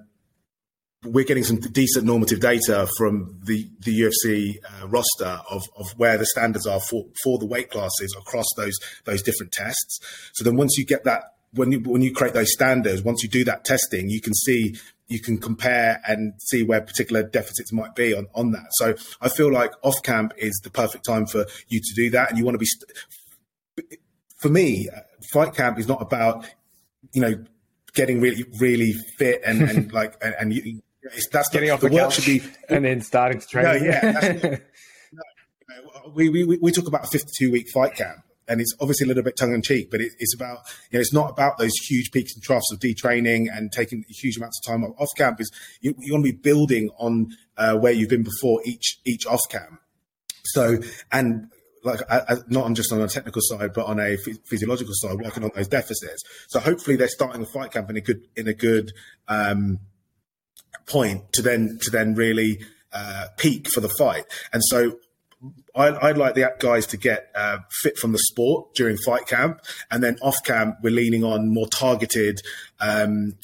[1.04, 6.18] we're getting some decent normative data from the the UFC uh, roster of, of where
[6.18, 10.00] the standards are for, for the weight classes across those those different tests.
[10.34, 13.28] So then once you get that when you when you create those standards, once you
[13.28, 14.74] do that testing, you can see
[15.08, 18.66] you can compare and see where particular deficits might be on, on that.
[18.72, 22.28] So I feel like off camp is the perfect time for you to do that.
[22.28, 23.98] And you want to be, st-
[24.36, 24.86] for me,
[25.32, 26.46] fight camp is not about,
[27.14, 27.42] you know,
[27.94, 30.82] getting really, really fit and, and like, and, and you,
[31.32, 33.64] that's getting the, off the, the work should be, and then starting to train.
[33.64, 34.58] No, yeah.
[35.12, 39.08] no, we, we, we talk about a 52 week fight camp and it's obviously a
[39.08, 40.58] little bit tongue in cheek, but it, it's about
[40.90, 44.36] you know it's not about those huge peaks and troughs of detraining and taking huge
[44.36, 45.40] amounts of time off, off camp.
[45.40, 49.26] Is you, you want to be building on uh, where you've been before each each
[49.26, 49.80] off camp.
[50.44, 50.78] So
[51.12, 51.50] and
[51.84, 54.16] like I, I, not on just on a technical side, but on a
[54.46, 56.22] physiological side, working on those deficits.
[56.48, 58.92] So hopefully they're starting a fight camp in a good in a good
[59.28, 59.78] um,
[60.86, 62.60] point to then to then really
[62.92, 64.24] uh, peak for the fight.
[64.52, 64.98] And so
[65.74, 69.60] I'd, I'd, like the guys to get uh, fit from the sport during fight camp,
[69.90, 72.40] and then off camp we're leaning on more targeted
[72.80, 73.34] um,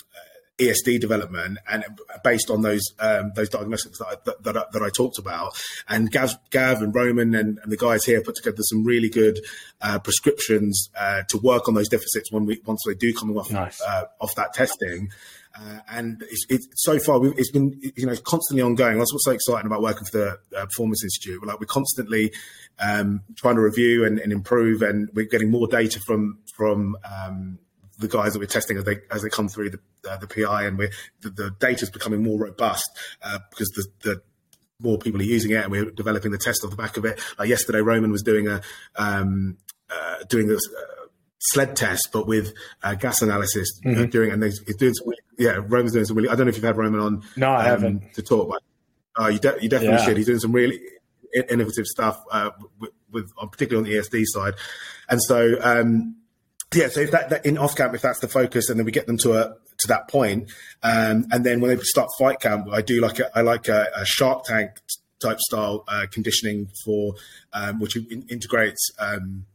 [0.59, 1.85] ESD development and
[2.23, 5.61] based on those um, those diagnostics that I, that, that, I, that I talked about.
[5.89, 9.41] And Gav, Gav and Roman and, and, the guys here put together some really good
[9.81, 13.51] uh, prescriptions uh, to work on those deficits when we once they do come off
[13.51, 13.81] nice.
[13.81, 15.11] uh, off that testing.
[15.57, 18.99] Uh, and it's, it's, so far it's been you know constantly ongoing.
[18.99, 21.41] That's what's so exciting about working for the uh, Performance Institute.
[21.41, 22.33] We're like we're constantly
[22.81, 27.59] um, trying to review and, and, improve, and we're getting more data from from um,
[27.99, 29.79] the guys that we're testing as they as they come through the
[30.11, 30.91] uh, the PI, and we're
[31.21, 32.89] the, the data is becoming more robust
[33.23, 34.23] uh, because the, the
[34.81, 37.21] more people are using it, and we're developing the test off the back of it.
[37.39, 38.61] Like yesterday, Roman was doing a
[38.97, 39.57] um,
[39.89, 41.07] uh, doing this uh,
[41.39, 44.07] sled test, but with uh, gas analysis mm-hmm.
[44.07, 46.29] doing, and he's doing some, yeah, Roman's doing some really.
[46.29, 47.25] I don't know if you've had Roman on.
[47.37, 48.63] No, I um, haven't to talk, but
[49.23, 50.05] uh, you, de- you definitely yeah.
[50.05, 50.17] should.
[50.17, 50.81] He's doing some really
[51.51, 54.55] innovative stuff uh, with, with, particularly on the ESD side,
[55.09, 55.57] and so.
[55.61, 56.17] Um,
[56.75, 58.91] yeah, so if that, that, in off camp, if that's the focus, and then we
[58.91, 60.51] get them to a to that point,
[60.83, 63.87] um, and then when they start fight camp, I do like a, I like a,
[63.95, 64.71] a Shark Tank
[65.23, 67.15] type style uh, conditioning for
[67.53, 69.47] um, which in, integrates um,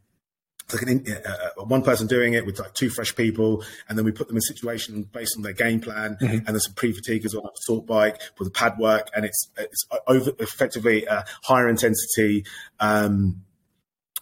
[0.72, 4.04] like an, uh, uh, one person doing it with like two fresh people, and then
[4.04, 6.36] we put them in situations based on their game plan, mm-hmm.
[6.36, 9.86] and there's some pre-fatiguers on a assault bike with the pad work, and it's it's
[10.06, 12.44] over effectively a higher intensity.
[12.78, 13.42] Um,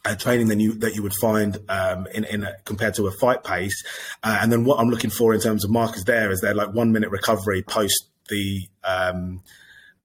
[0.04, 3.10] uh, training than you that you would find um, in, in a, compared to a
[3.12, 3.84] fight pace,
[4.22, 6.72] uh, and then what I'm looking for in terms of markers there is they're like
[6.72, 9.42] one minute recovery post the um,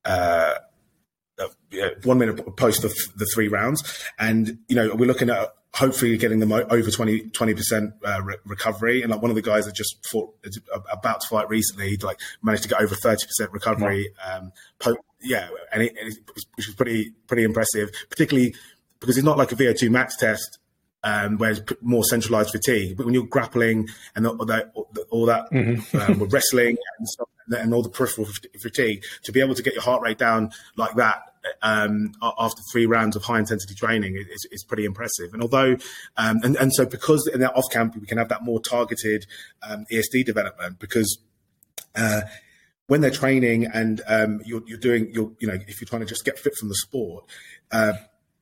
[0.04, 0.56] uh,
[1.40, 1.48] uh
[2.04, 3.84] one minute post the, the three rounds,
[4.20, 9.02] and you know we're looking at hopefully getting them over 20 percent uh, re- recovery.
[9.02, 10.34] And like one of the guys that just fought
[10.92, 14.10] about to fight recently, like managed to get over thirty percent recovery.
[14.26, 16.18] Um, po- yeah, and it, it,
[16.56, 18.56] which was pretty pretty impressive, particularly
[19.00, 20.60] because it's not like a VO2 max test
[21.04, 22.96] um, where it's more centralized fatigue.
[22.96, 24.72] But when you're grappling and all that,
[25.10, 25.98] all that mm-hmm.
[26.00, 28.28] um, with wrestling and, stuff, and, all the peripheral
[28.62, 32.86] fatigue, to be able to get your heart rate down like that um, after three
[32.86, 35.34] rounds of high intensity training is, is pretty impressive.
[35.34, 35.78] And although,
[36.18, 39.26] um, and, and so because in that off camp, we can have that more targeted
[39.62, 41.20] um, ESD development because.
[41.96, 42.22] Uh,
[42.88, 46.06] when they're training and um, you're, you're, doing, you're, you know, if you're trying to
[46.06, 47.24] just get fit from the sport,
[47.72, 47.94] uh,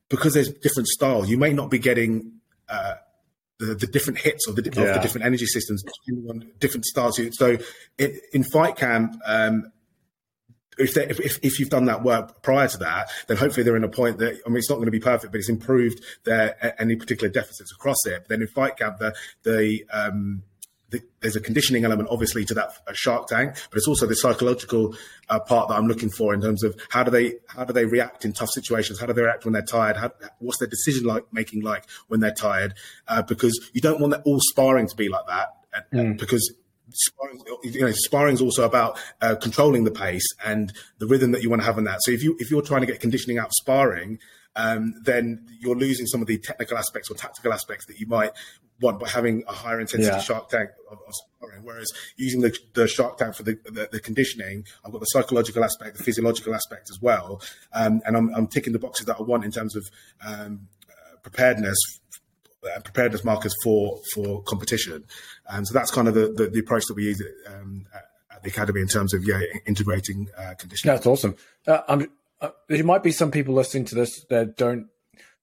[0.08, 2.32] because there's different styles, you may not be getting
[2.68, 2.94] uh,
[3.58, 4.82] the, the, different hits of the, yeah.
[4.82, 5.82] of the, different energy systems
[6.28, 7.20] on different styles.
[7.32, 7.56] So
[7.98, 9.70] in, in fight camp, um,
[10.78, 13.88] if, if, if, you've done that work prior to that, then hopefully they're in a
[13.88, 16.96] point that I mean it's not going to be perfect, but it's improved their any
[16.96, 18.20] particular deficits across it.
[18.22, 20.42] But then in fight camp, the the um,
[20.92, 24.14] the, there's a conditioning element, obviously, to that uh, Shark Tank, but it's also the
[24.14, 24.94] psychological
[25.28, 27.86] uh, part that I'm looking for in terms of how do they how do they
[27.86, 29.00] react in tough situations?
[29.00, 29.96] How do they react when they're tired?
[29.96, 32.74] How, what's their decision like making like when they're tired?
[33.08, 35.48] Uh, because you don't want that all sparring to be like that,
[35.92, 36.18] mm.
[36.18, 36.54] because
[36.94, 41.42] sparring, you know, sparring is also about uh, controlling the pace and the rhythm that
[41.42, 42.00] you want to have in that.
[42.02, 44.18] So if you if you're trying to get conditioning out of sparring,
[44.56, 48.32] um, then you're losing some of the technical aspects or tactical aspects that you might
[48.80, 50.20] want by having a higher intensity yeah.
[50.20, 51.62] shark tank of, of, sparring.
[51.62, 55.64] Whereas using the, the shark tank for the, the, the, conditioning, I've got the psychological
[55.64, 57.40] aspect, the physiological aspect as well.
[57.72, 59.88] Um, and I'm, I'm, ticking the boxes that I want in terms of
[60.26, 61.78] um, uh, preparedness.
[62.64, 65.04] Uh, preparedness markers for for competition,
[65.48, 68.50] and so that's kind of the, the, the approach that we use um, at, the
[68.50, 70.94] academy in terms of yeah integrating uh, conditioning.
[70.94, 71.34] That's awesome.
[71.66, 72.04] Uh,
[72.40, 74.86] uh, there might be some people listening to this that don't,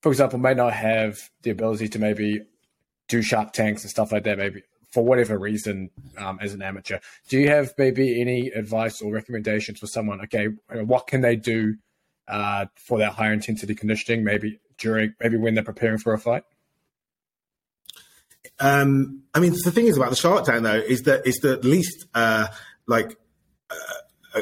[0.02, 2.44] for example, may not have the ability to maybe
[3.10, 7.00] do shark tanks and stuff like that, maybe for whatever reason um, as an amateur.
[7.28, 10.22] Do you have maybe any advice or recommendations for someone?
[10.22, 11.76] Okay, what can they do
[12.28, 14.24] uh, for that higher intensity conditioning?
[14.24, 16.44] Maybe during, maybe when they're preparing for a fight.
[18.60, 21.58] Um, I mean, the thing is about the Shark Tank though is that it's the
[21.58, 22.48] least uh,
[22.88, 23.18] like
[23.70, 23.76] uh,
[24.36, 24.42] uh,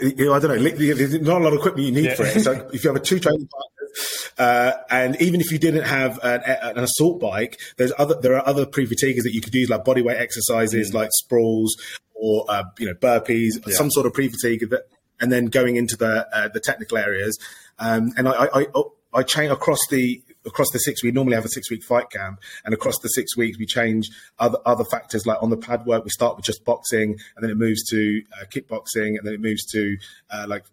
[0.00, 0.70] you know, I don't know.
[0.70, 2.14] There's not a lot of equipment you need yeah.
[2.14, 2.40] for it.
[2.40, 6.18] So if you have a two training partners, uh, and even if you didn't have
[6.22, 9.84] an, an, assault bike, there's other there are other pre-fatiguers that you could use, like
[9.84, 10.94] bodyweight exercises, mm.
[10.94, 11.76] like sprawls
[12.14, 13.74] or uh, you know burpees, yeah.
[13.74, 14.82] some sort of pre-fatigue, that,
[15.20, 17.36] and then going into the uh, the technical areas.
[17.78, 18.82] Um, and I, I, I,
[19.14, 22.40] I chain across the across the six, we normally have a six week fight camp,
[22.64, 26.04] and across the six weeks, we change other other factors like on the pad work.
[26.04, 29.40] We start with just boxing, and then it moves to uh, kickboxing, and then it
[29.40, 29.96] moves to
[30.30, 30.64] uh, like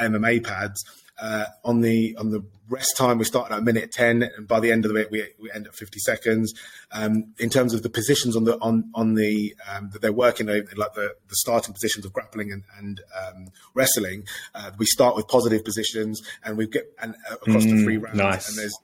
[0.00, 0.84] MMA pads.
[1.16, 4.58] Uh, on the on the rest time, we start at a minute ten, and by
[4.58, 6.52] the end of the week, we, we end at fifty seconds.
[6.90, 10.48] Um, in terms of the positions on the on on the um, that they're working,
[10.48, 14.24] like the, the starting positions of grappling and, and um, wrestling,
[14.56, 17.96] uh, we start with positive positions, and we get and uh, across mm, the three
[17.96, 18.48] rounds, nice.
[18.48, 18.76] and there's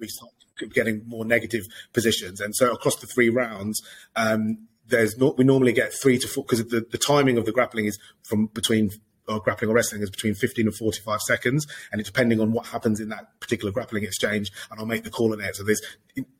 [0.00, 0.32] we start
[0.72, 2.40] getting more negative positions.
[2.40, 3.80] And so across the three rounds,
[4.16, 7.52] um, there's not, we normally get three to four because the, the timing of the
[7.52, 8.90] grappling is from between
[9.28, 12.66] or grappling or wrestling is between 15 and 45 seconds, and it's depending on what
[12.66, 15.56] happens in that particular grappling exchange, and I'll make the call on it.
[15.56, 15.80] So there's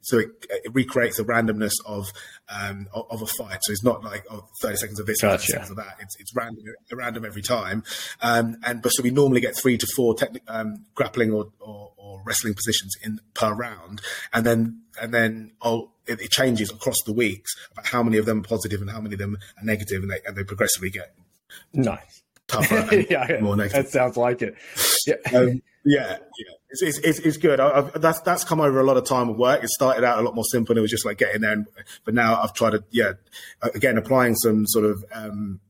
[0.01, 2.12] so it, it recreates the randomness of
[2.48, 3.59] um, of a fight.
[3.62, 5.38] So it's not like oh, 30 seconds of this, gotcha.
[5.38, 5.96] 30 seconds of that.
[6.01, 7.85] It's it's random random every time,
[8.22, 11.92] um, and but so we normally get three to four techni- um, grappling or, or,
[11.96, 14.01] or wrestling positions in per round,
[14.33, 18.27] and then and then I'll it, it, changes across the weeks about how many of
[18.27, 20.90] them are positive and how many of them are negative, and they and they progressively
[20.90, 21.14] get
[21.72, 23.85] nice tougher yeah, more negative.
[23.85, 24.57] That sounds like it.
[25.07, 26.55] Yeah, um, yeah, yeah.
[26.71, 27.61] It's, it's, it's, it's good.
[27.61, 29.63] I, that's that's come over a lot of time of work.
[29.63, 30.73] It started out a lot more simple.
[30.73, 31.67] And it was just like getting there, and,
[32.05, 33.13] but now I've tried to yeah,
[33.63, 35.61] again applying some sort of um,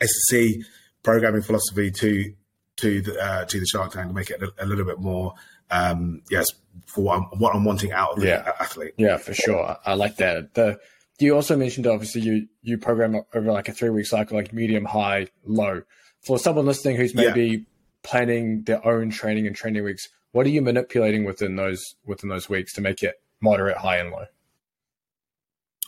[0.00, 0.64] SSC
[1.02, 2.32] programming philosophy to
[2.76, 5.34] to the uh, to the Shark Tank to make it a, a little bit more
[5.70, 6.46] um, yes
[6.86, 8.52] for what I'm, what I'm wanting out of the yeah.
[8.60, 8.94] athlete.
[8.96, 9.76] Yeah, for sure.
[9.84, 10.54] I like that.
[10.54, 10.78] The
[11.18, 14.84] you also mentioned obviously you you program over like a three week cycle, like medium,
[14.84, 15.82] high, low.
[16.26, 17.56] For someone listening who's maybe yeah.
[18.02, 22.48] planning their own training and training weeks, what are you manipulating within those within those
[22.48, 24.26] weeks to make it moderate, high, and low?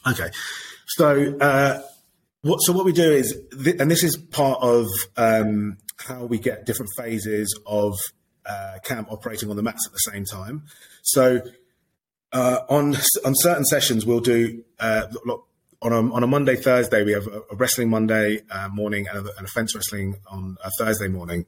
[0.06, 0.30] Okay,
[0.86, 1.80] so uh,
[2.42, 4.86] what so what we do is, th- and this is part of
[5.16, 7.94] um, how we get different phases of
[8.46, 10.64] uh, camp operating on the mats at the same time.
[11.02, 11.42] So
[12.32, 15.48] uh, on on certain sessions, we'll do uh, look,
[15.80, 19.36] on a, on a Monday, Thursday, we have a, wrestling Monday uh, morning and a,
[19.36, 21.46] and a, fence wrestling on a Thursday morning.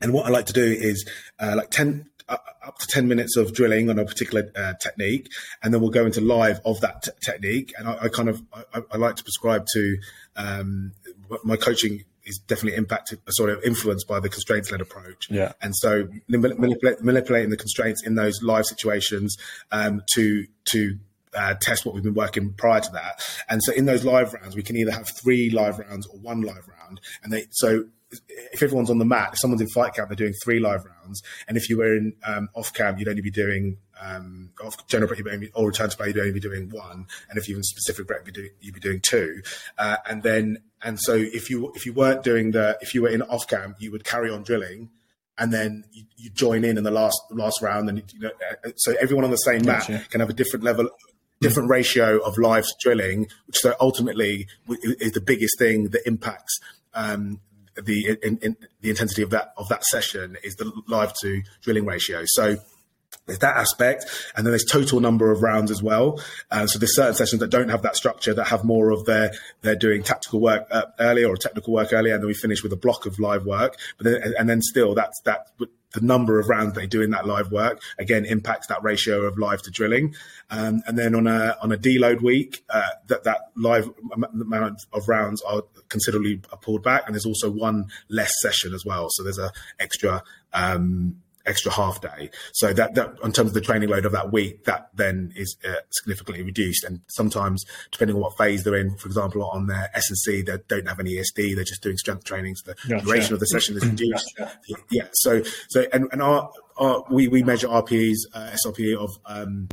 [0.00, 1.08] And what I like to do is
[1.40, 5.28] uh, like 10, uh, up to 10 minutes of drilling on a particular uh, technique.
[5.62, 7.74] And then we'll go into live of that t- technique.
[7.76, 9.98] And I, I kind of, I, I, like to prescribe to
[10.36, 10.92] um,
[11.44, 15.28] my coaching is definitely impacted, sort of influenced by the constraints led approach.
[15.30, 15.52] Yeah.
[15.60, 19.36] And so manipulate, manipulating the constraints in those live situations
[19.72, 20.98] um, to to
[21.34, 23.24] uh, test what we've been working prior to that.
[23.48, 26.42] And so in those live rounds, we can either have three live rounds or one
[26.42, 27.00] live round.
[27.22, 27.84] And they so
[28.52, 31.22] if everyone's on the mat, if someone's in fight camp, they're doing three live rounds.
[31.46, 35.08] And if you were in um, off camp, you'd only be doing um, off general
[35.08, 37.06] prep, you'd or return to play, you'd only be doing one.
[37.28, 39.42] And if you're in specific prep, you'd, be you'd be doing two.
[39.78, 43.08] Uh, and then and so if you if you weren't doing the if you were
[43.08, 44.90] in off camp, you would carry on drilling.
[45.38, 48.30] And then you, you join in in the last last round, and you know,
[48.62, 50.90] uh, so everyone on the same mat can have a different level
[51.40, 56.60] different ratio of live drilling, which so ultimately is the biggest thing that impacts
[56.94, 57.40] um,
[57.82, 61.86] the in, in, the intensity of that of that session is the live to drilling
[61.86, 62.22] ratio.
[62.26, 62.56] So
[63.26, 66.20] there's that aspect, and then there's total number of rounds as well.
[66.50, 69.32] Uh, so there's certain sessions that don't have that structure that have more of their
[69.62, 72.72] they're doing tactical work uh, earlier or technical work earlier, and then we finish with
[72.72, 73.76] a block of live work.
[73.98, 75.48] But then, and then still that's that
[75.92, 79.38] the number of rounds they do in that live work again impacts that ratio of
[79.38, 80.14] live to drilling.
[80.50, 85.08] Um, and then on a on a deload week, uh, that that live amount of
[85.08, 89.08] rounds are considerably pulled back, and there's also one less session as well.
[89.10, 90.22] So there's a extra.
[90.52, 92.30] Um, extra half day.
[92.52, 95.56] So that, that in terms of the training load of that week, that then is
[95.66, 96.84] uh, significantly reduced.
[96.84, 100.42] And sometimes, depending on what phase they're in, for example, on their S and C,
[100.42, 101.54] they don't have any ESD.
[101.54, 102.56] They're just doing strength training.
[102.56, 103.04] So the gotcha.
[103.04, 104.36] duration of the session is reduced.
[104.36, 104.56] Gotcha.
[104.90, 105.08] Yeah.
[105.12, 109.18] So so and, and our, our we we measure RPEs, uh, SRPE of.
[109.26, 109.68] Um,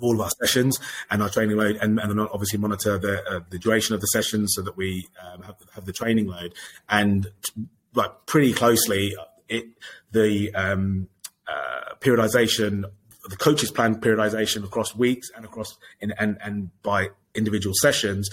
[0.00, 3.40] all of our sessions and our training load, and, and then obviously monitor the uh,
[3.50, 6.54] the duration of the sessions so that we um, have, have the training load.
[6.88, 7.28] And
[7.94, 9.14] like pretty closely,
[9.48, 9.66] it
[10.12, 11.08] the um,
[11.48, 12.84] uh, periodization,
[13.28, 18.28] the coaches plan periodization across weeks and across in, and and by individual sessions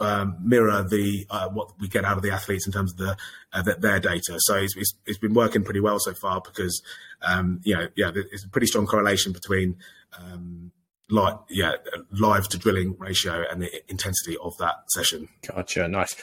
[0.00, 3.16] um, mirror the uh, what we get out of the athletes in terms of the,
[3.52, 4.36] uh, the their data.
[4.38, 6.82] So it's, it's, it's been working pretty well so far because
[7.22, 9.76] um, you know yeah, it's a pretty strong correlation between
[10.18, 10.72] um,
[11.08, 11.72] like yeah
[12.12, 15.28] live to drilling ratio and the intensity of that session.
[15.46, 16.16] Gotcha, nice.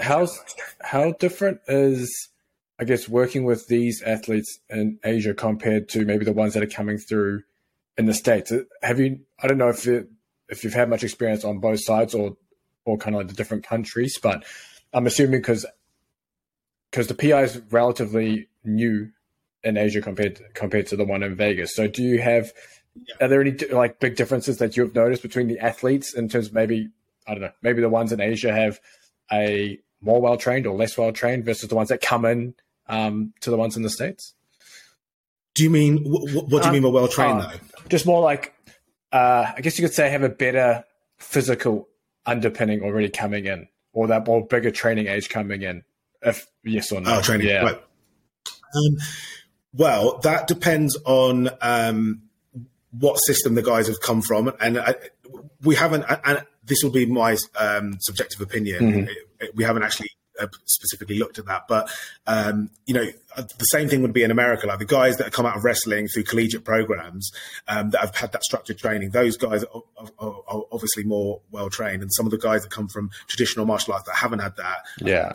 [0.00, 0.38] How's
[0.80, 2.28] how different is
[2.78, 6.66] I guess working with these athletes in Asia compared to maybe the ones that are
[6.66, 7.42] coming through
[7.96, 8.50] in the states?
[8.50, 9.20] Uh, have you?
[9.42, 10.08] I don't know if it,
[10.48, 12.36] if you've had much experience on both sides or
[12.84, 14.44] or kind of like the different countries, but
[14.92, 15.66] I'm assuming because
[16.90, 19.10] because the PI is relatively new
[19.62, 21.74] in Asia compared compared to the one in Vegas.
[21.74, 22.52] So do you have
[22.94, 23.14] yeah.
[23.20, 26.54] are there any like big differences that you've noticed between the athletes in terms of
[26.54, 26.90] maybe
[27.26, 28.80] I don't know maybe the ones in Asia have
[29.32, 32.54] a more well trained or less well trained versus the ones that come in
[32.88, 34.34] um, to the ones in the states?
[35.54, 37.88] Do you mean what, what do you um, mean by well trained uh, though?
[37.88, 38.54] Just more like
[39.12, 40.84] uh, I guess you could say have a better
[41.18, 41.88] physical
[42.26, 45.84] underpinning already coming in, or that more bigger training age coming in.
[46.22, 47.18] If yes or no?
[47.18, 47.46] Oh, training.
[47.46, 47.62] Yeah.
[47.62, 47.82] Right.
[48.76, 48.96] Um,
[49.72, 52.22] well, that depends on um,
[52.98, 54.94] what system the guys have come from, and I,
[55.62, 56.04] we haven't.
[56.24, 58.80] And this will be my um, subjective opinion.
[58.82, 59.46] Mm-hmm.
[59.54, 60.23] We haven't actually uh,
[60.64, 61.90] specifically looked at that, but
[62.26, 64.66] um, you know, uh, the same thing would be in America.
[64.66, 67.30] Like the guys that come out of wrestling through collegiate programs
[67.68, 69.82] um, that have had that structured training, those guys are,
[70.18, 73.66] are, are obviously more well trained, and some of the guys that come from traditional
[73.66, 75.32] martial arts that haven't had that, yeah,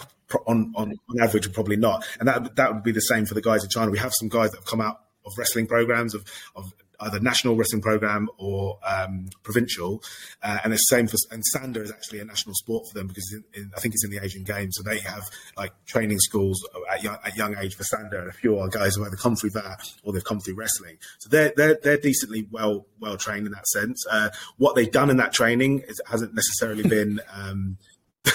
[0.47, 2.05] on, on, on average, probably not.
[2.19, 3.91] And that that would be the same for the guys in China.
[3.91, 6.23] We have some guys that have come out of wrestling programs of,
[6.55, 10.03] of either national wrestling program or um, provincial,
[10.43, 13.31] uh, and the same for and Sanda is actually a national sport for them because
[13.33, 15.23] in, in, I think it's in the Asian Games, so they have
[15.57, 18.95] like training schools at young, at young age for Sanda, and a few are guys
[18.95, 22.47] who either come through that or they've come through wrestling, so they're they're, they're decently
[22.51, 24.03] well well trained in that sense.
[24.09, 27.19] Uh, what they've done in that training is, hasn't necessarily been.
[27.33, 27.77] Um,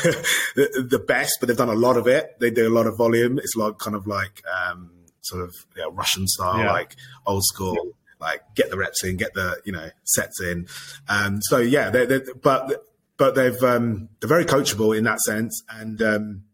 [0.56, 2.40] the, the, best, but they've done a lot of it.
[2.40, 3.38] They do a lot of volume.
[3.38, 5.54] It's like kind of like um, sort of
[5.92, 6.72] Russian style, yeah.
[6.72, 6.96] like
[7.26, 7.74] old school.
[7.74, 7.90] Yeah.
[8.24, 10.66] Like get the reps in, get the you know sets in.
[11.08, 12.84] Um, so yeah, they're, they're, but
[13.16, 16.44] but they've um, they're very coachable in that sense, and um,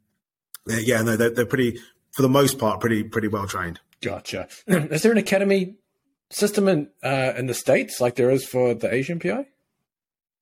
[0.66, 1.78] yeah, no, they're, they're pretty
[2.12, 3.80] for the most part pretty pretty well trained.
[4.02, 4.48] Gotcha.
[4.66, 5.76] Is there an academy
[6.30, 9.46] system in uh, in the states like there is for the Asian PI?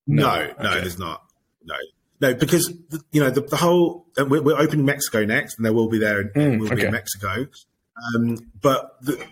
[0.07, 0.55] No, no, okay.
[0.62, 1.23] no there's not.
[1.64, 1.75] No,
[2.21, 2.73] no, because
[3.12, 6.21] you know the, the whole we're, we're, opening Mexico next, and there will be there,
[6.21, 6.77] and mm, will okay.
[6.77, 7.47] be in Mexico.
[8.14, 9.23] Um, but the,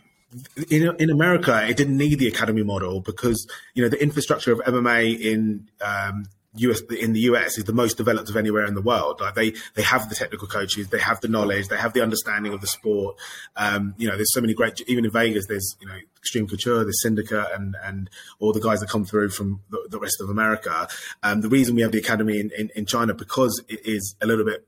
[0.70, 4.58] in in America, it didn't need the academy model because you know the infrastructure of
[4.60, 8.82] MMA in um, US in the US is the most developed of anywhere in the
[8.82, 9.20] world.
[9.20, 12.52] Like they they have the technical coaches, they have the knowledge, they have the understanding
[12.52, 13.16] of the sport.
[13.56, 14.80] Um, you know, there's so many great.
[14.86, 18.80] Even in Vegas, there's you know Extreme Couture, there's Syndicate, and and all the guys
[18.80, 20.88] that come through from the, the rest of America.
[21.22, 24.26] Um, the reason we have the academy in, in, in China because it is a
[24.26, 24.66] little bit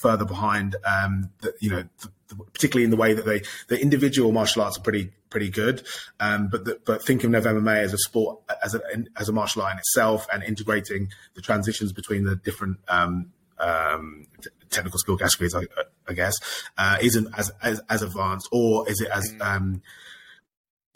[0.00, 0.76] further behind.
[0.84, 4.62] Um, the, you know, the, the, particularly in the way that they the individual martial
[4.62, 5.82] arts are pretty pretty good.
[6.20, 8.80] Um, but the, but thinking of MMA as a sport as a
[9.16, 14.26] as a martial art in itself and integrating the transitions between the different um, um,
[14.42, 15.64] t- technical skill categories, I,
[16.08, 16.34] I guess,
[16.76, 19.40] uh, isn't as, as, as advanced, or is it as mm.
[19.40, 19.82] um,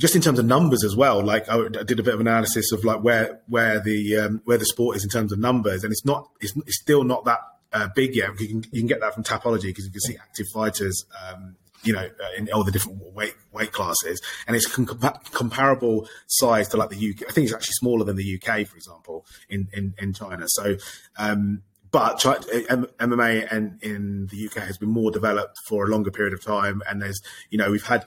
[0.00, 1.22] just in terms of numbers as well.
[1.22, 4.66] Like I, did a bit of analysis of like where where the um, where the
[4.66, 7.40] sport is in terms of numbers, and it's not it's, it's still not that
[7.72, 8.38] uh, big yet.
[8.40, 11.04] You can you can get that from Tapology because you can see active fighters.
[11.26, 14.86] Um, you know, uh, in all the different weight weight classes, and it's com-
[15.32, 17.28] comparable size to like the UK.
[17.28, 20.44] I think it's actually smaller than the UK, for example, in in, in China.
[20.48, 20.76] So,
[21.18, 26.34] um, but MMA and in the UK has been more developed for a longer period
[26.34, 28.04] of time, and there's you know we've had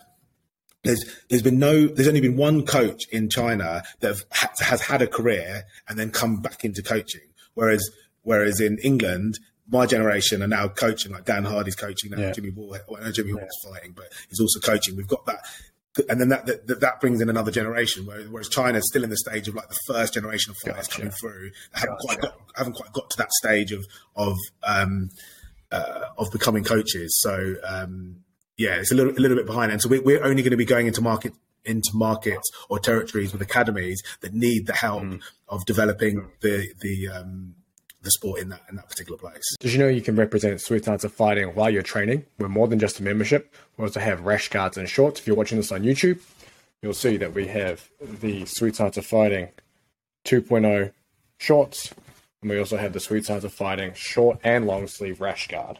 [0.83, 5.01] there's there's been no there's only been one coach in China that have, has had
[5.01, 7.21] a career and then come back into coaching,
[7.53, 7.89] whereas
[8.23, 9.39] whereas in England
[9.71, 12.31] my generation are now coaching, like Dan Hardy's coaching now, yeah.
[12.31, 13.71] Jimmy Wall, well, no, Jimmy Wall's yeah.
[13.71, 14.95] fighting, but he's also coaching.
[14.95, 15.39] We've got that.
[16.07, 19.47] And then that, that, that brings in another generation, whereas China's still in the stage
[19.47, 21.01] of like the first generation of fighters gotcha.
[21.01, 22.07] coming through, haven't gotcha.
[22.07, 25.09] quite got haven't quite got to that stage of of um,
[25.69, 27.19] uh, of becoming coaches.
[27.21, 28.23] So um,
[28.57, 29.73] yeah, it's a little a little bit behind.
[29.73, 31.33] And so we're, we're only going to be going into market
[31.65, 35.21] into markets or territories with academies that need the help mm.
[35.49, 37.55] of developing the the um,
[38.01, 39.43] the sport in that in that particular place.
[39.59, 42.25] Did you know you can represent Sweet Science of Fighting while you're training?
[42.39, 43.53] We're more than just a membership.
[43.77, 45.19] We also have rash guards and shorts.
[45.19, 46.19] If you're watching this on YouTube,
[46.81, 49.49] you'll see that we have the Sweet Science of Fighting
[50.25, 50.91] 2.0
[51.39, 51.93] shorts,
[52.41, 55.79] and we also have the Sweet Science of Fighting short and long sleeve rash guard.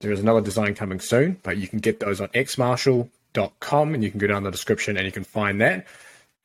[0.00, 4.10] There is another design coming soon, but you can get those on xmartial.com and you
[4.10, 5.86] can go down the description and you can find that.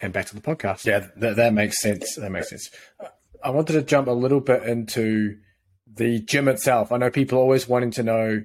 [0.02, 0.86] And back to the podcast.
[0.86, 2.16] Yeah, that, that makes sense.
[2.16, 2.70] That makes sense.
[3.44, 5.38] I wanted to jump a little bit into
[5.88, 6.92] the gym itself.
[6.92, 8.44] I know people always wanting to know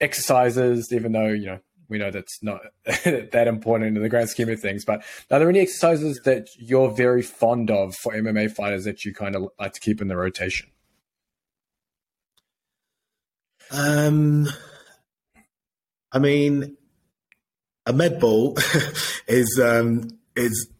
[0.00, 1.58] exercises, even though, you know,
[1.88, 4.84] we know that's not that important in the grand scheme of things.
[4.84, 9.14] But are there any exercises that you're very fond of for MMA fighters that you
[9.14, 10.70] kind of like to keep in the rotation?
[13.70, 14.48] Um,
[16.12, 16.76] I mean,
[17.86, 18.56] a med ball
[19.26, 20.70] is um, is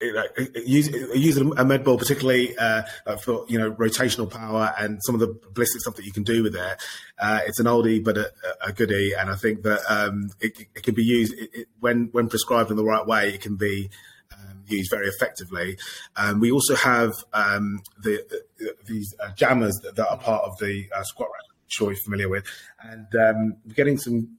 [0.00, 2.82] using a med ball, particularly uh,
[3.20, 6.42] for you know rotational power and some of the ballistic stuff that you can do
[6.42, 6.82] with it.
[7.18, 8.30] Uh, it's an oldie but a,
[8.64, 12.10] a, goodie, and I think that um, it, it, can be used it, it, when
[12.12, 13.34] when prescribed in the right way.
[13.34, 13.90] It can be
[14.32, 15.76] um, used very effectively.
[16.14, 18.24] Um, we also have um, the,
[18.58, 21.42] the, these uh, jammers that, that, are part of the uh, squat rack.
[21.50, 22.44] I'm sure you're familiar with,
[22.80, 24.36] and um, getting some.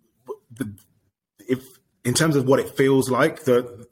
[0.54, 0.74] The,
[1.50, 1.66] if
[2.06, 3.88] in terms of what it feels like, the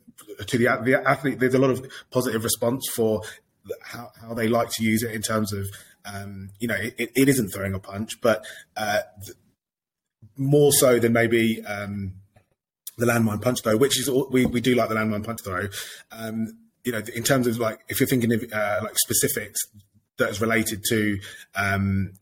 [0.45, 3.21] to the, the athlete, there's a lot of positive response for
[3.83, 5.67] how, how they like to use it in terms of,
[6.05, 8.99] um, you know, it, it isn't throwing a punch, but uh,
[10.37, 12.13] more so than maybe um,
[12.97, 15.67] the landmine punch throw, which is we, we do like the landmine punch throw.
[16.11, 19.59] Um, you know, in terms of like if you're thinking of uh, like specifics
[20.17, 21.19] that is related to
[21.55, 22.13] um,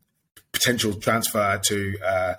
[0.51, 2.33] potential transfer to uh,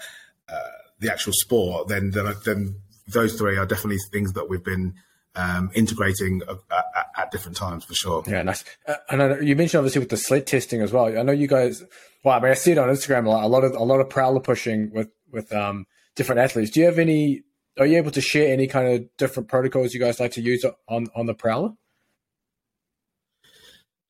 [0.48, 0.58] uh,
[0.98, 4.94] the actual sport, then, then then those three are definitely things that we've been
[5.36, 8.24] um, integrating at, at, at, different times for sure.
[8.26, 8.64] Yeah, nice.
[8.86, 11.06] Uh, and I, you mentioned obviously with the sled testing as well.
[11.06, 11.84] I know you guys.
[12.24, 13.44] Well, I mean, I see it on Instagram a lot.
[13.44, 16.70] A lot of a lot of prowler pushing with with um, different athletes.
[16.70, 17.42] Do you have any?
[17.78, 20.64] Are you able to share any kind of different protocols you guys like to use
[20.88, 21.72] on on the prowler?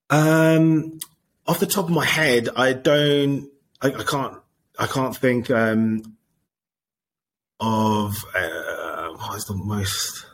[0.08, 1.00] Um,
[1.46, 3.50] off the top of my head, I don't.
[3.82, 4.38] I, I can't.
[4.78, 6.16] I can't think um,
[7.58, 10.26] of uh, what is the most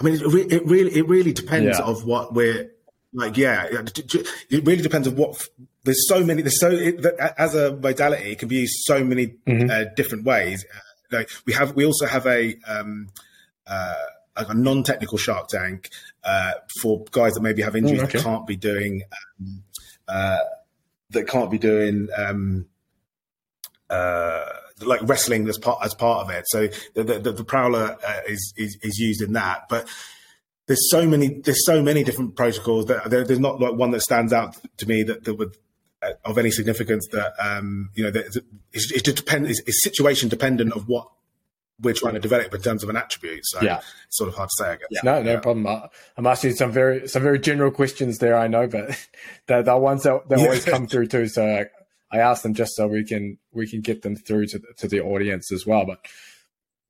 [0.00, 1.84] I mean, it, re- it really it really depends yeah.
[1.84, 2.70] of what we're
[3.12, 3.36] like.
[3.36, 5.48] Yeah, it really depends on what.
[5.82, 6.42] There's so many.
[6.42, 7.04] There's so it,
[7.38, 9.70] as a modality, it can be used so many mm-hmm.
[9.70, 10.64] uh, different ways.
[11.10, 13.08] Like we have, we also have a um,
[13.66, 13.94] uh,
[14.36, 15.90] a non-technical shark tank
[16.24, 18.18] uh, for guys that maybe have injuries mm, okay.
[18.18, 19.62] that can't be doing um,
[20.08, 20.38] uh,
[21.10, 22.66] that can't be doing um,
[23.88, 24.44] uh,
[24.82, 26.44] like wrestling as part as part of it.
[26.48, 29.88] So the the, the prowler uh, is, is, is used in that, but.
[30.66, 31.40] There's so many.
[31.40, 34.86] There's so many different protocols that there, there's not like one that stands out to
[34.86, 35.56] me that, that would
[36.02, 38.40] uh, of any significance that um, you know that
[38.72, 41.08] it's, it depends it's, it's, situation dependent of what
[41.80, 43.44] we're trying to develop in terms of an attribute.
[43.44, 43.80] So yeah.
[44.06, 44.88] it's sort of hard to say, I guess.
[44.90, 45.00] Yeah.
[45.04, 45.40] No, no yeah.
[45.40, 45.66] problem.
[46.16, 48.98] I'm asking some very some very general questions there, I know, but
[49.46, 51.28] they're, they're ones that, that always come through too.
[51.28, 51.66] So
[52.12, 54.88] I asked them just so we can we can get them through to the, to
[54.88, 55.86] the audience as well.
[55.86, 56.06] But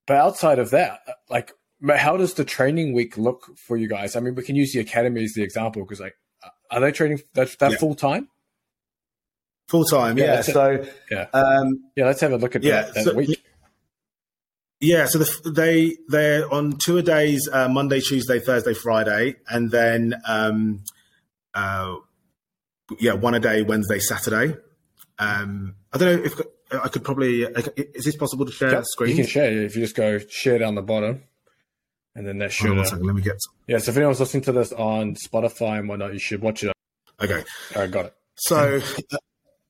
[0.07, 1.53] but outside of that, like
[1.89, 4.16] how does the training week look for you guys?
[4.16, 6.14] I mean, we can use the academy as the example because like
[6.71, 7.77] are they training that that yeah.
[7.79, 8.29] full time?
[9.68, 10.25] Full time, yeah.
[10.25, 12.07] yeah so yeah, um, yeah.
[12.07, 13.41] Let's have a look at yeah, that, that so, week.
[14.81, 20.14] Yeah, so the, they they're on tour days uh, Monday, Tuesday, Thursday, Friday, and then
[20.27, 20.83] um,
[21.55, 21.97] uh,
[22.99, 24.57] yeah, one a day Wednesday, Saturday.
[25.21, 26.41] Um, I don't know if
[26.73, 27.43] I could probably.
[27.43, 29.11] Is this possible to share yeah, screen?
[29.11, 31.23] You can share if you just go share down the bottom,
[32.14, 32.77] and then that should.
[32.77, 33.37] Oh, second, let me get.
[33.41, 33.55] Some.
[33.66, 36.73] Yeah, so if anyone's listening to this on Spotify and whatnot, you should watch it.
[37.21, 37.45] Okay.
[37.77, 38.14] All right, got it.
[38.37, 38.81] So,
[39.12, 39.16] uh,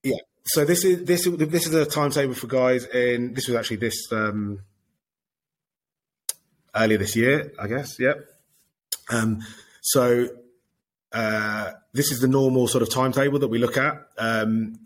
[0.05, 0.17] yeah.
[0.45, 3.35] So this is this this is a timetable for guys in.
[3.35, 4.61] This was actually this um,
[6.75, 7.99] earlier this year, I guess.
[7.99, 8.25] Yep.
[9.11, 9.41] Um,
[9.81, 10.29] so
[11.13, 14.07] uh, this is the normal sort of timetable that we look at.
[14.17, 14.79] Um,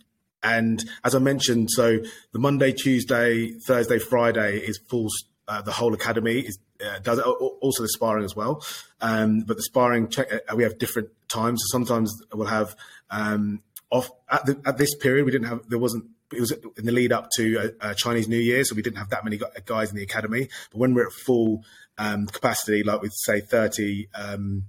[0.45, 1.99] and as I mentioned, so
[2.33, 5.09] the Monday, Tuesday, Thursday, Friday is full.
[5.49, 8.65] Uh, the whole academy is uh, does also the sparring as well.
[9.01, 11.63] Um, but the sparring uh, we have different times.
[11.65, 12.77] So sometimes we'll have
[13.11, 15.25] um, off at, the, at, this period.
[15.25, 18.39] We didn't have there wasn't it was in the lead up to a, Chinese New
[18.39, 20.49] Year, so we didn't have that many guys in the academy.
[20.71, 21.65] But when we're at full
[21.97, 24.65] um, capacity, like with say 30, um,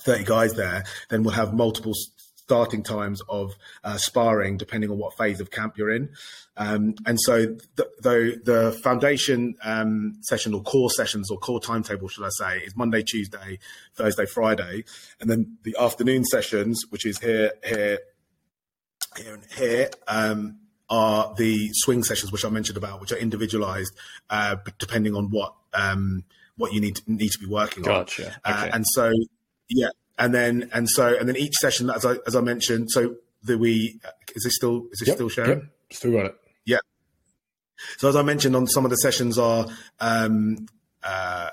[0.00, 1.94] 30 guys there, then we'll have multiple
[2.50, 6.08] starting times of uh, sparring depending on what phase of camp you're in.
[6.56, 7.46] Um, and so
[7.76, 12.58] the, the, the foundation um, session or core sessions or core timetable, should I say,
[12.58, 13.60] is Monday, Tuesday,
[13.94, 14.82] Thursday, Friday.
[15.20, 18.00] And then the afternoon sessions, which is here, here,
[19.16, 20.56] here and here, um,
[20.88, 23.96] are the swing sessions, which I mentioned about, which are individualized
[24.28, 26.24] uh, depending on what um,
[26.56, 28.26] what you need to, need to be working gotcha.
[28.26, 28.32] on.
[28.44, 28.70] Uh, okay.
[28.74, 29.12] And so,
[29.68, 29.90] yeah,
[30.20, 33.58] and then and so and then each session as I as I mentioned, so the
[33.58, 33.98] we
[34.36, 35.48] is this still is this yep, still showing?
[35.48, 36.36] Yep, still got it.
[36.66, 36.78] Yeah.
[37.96, 39.66] So as I mentioned on some of the sessions are
[39.98, 40.66] um,
[41.02, 41.48] uh,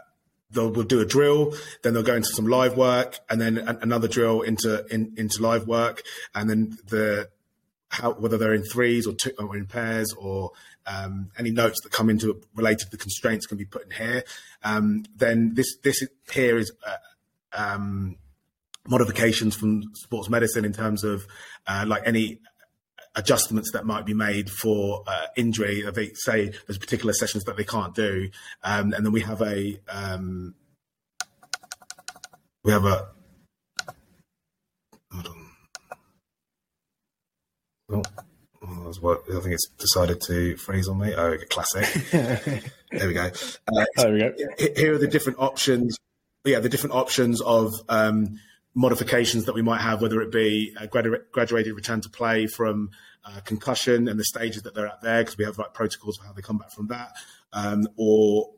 [0.51, 4.09] they'll we'll do a drill, then they'll go into some live work, and then another
[4.09, 6.03] drill into in, into live work,
[6.35, 7.29] and then the
[7.89, 10.51] how whether they're in threes or two or in pairs or
[10.85, 13.91] um, any notes that come into it related to the constraints can be put in
[13.91, 14.23] here.
[14.61, 16.97] Um, then this this here is uh,
[17.53, 18.17] um,
[18.87, 21.27] modifications from sports medicine in terms of
[21.67, 22.39] uh, like any
[23.15, 25.83] adjustments that might be made for uh, injury.
[25.93, 28.29] They say there's particular sessions that they can't do,
[28.63, 30.55] um, and then we have a um,
[32.63, 33.09] we have a
[35.11, 35.47] hold on.
[37.89, 38.03] Oh,
[38.61, 41.13] well, what I think it's decided to freeze on me.
[41.15, 41.85] Oh, classic.
[42.11, 43.31] there we go.
[43.75, 44.33] Uh, there we go.
[44.75, 45.97] Here are the different options.
[46.45, 48.39] Yeah, the different options of um,
[48.77, 52.91] modifications that we might have, whether it be a graduated return to play from
[53.25, 56.25] uh, concussion and the stages that they're at there, because we have like protocols for
[56.25, 57.11] how they come back from that,
[57.53, 58.51] um, or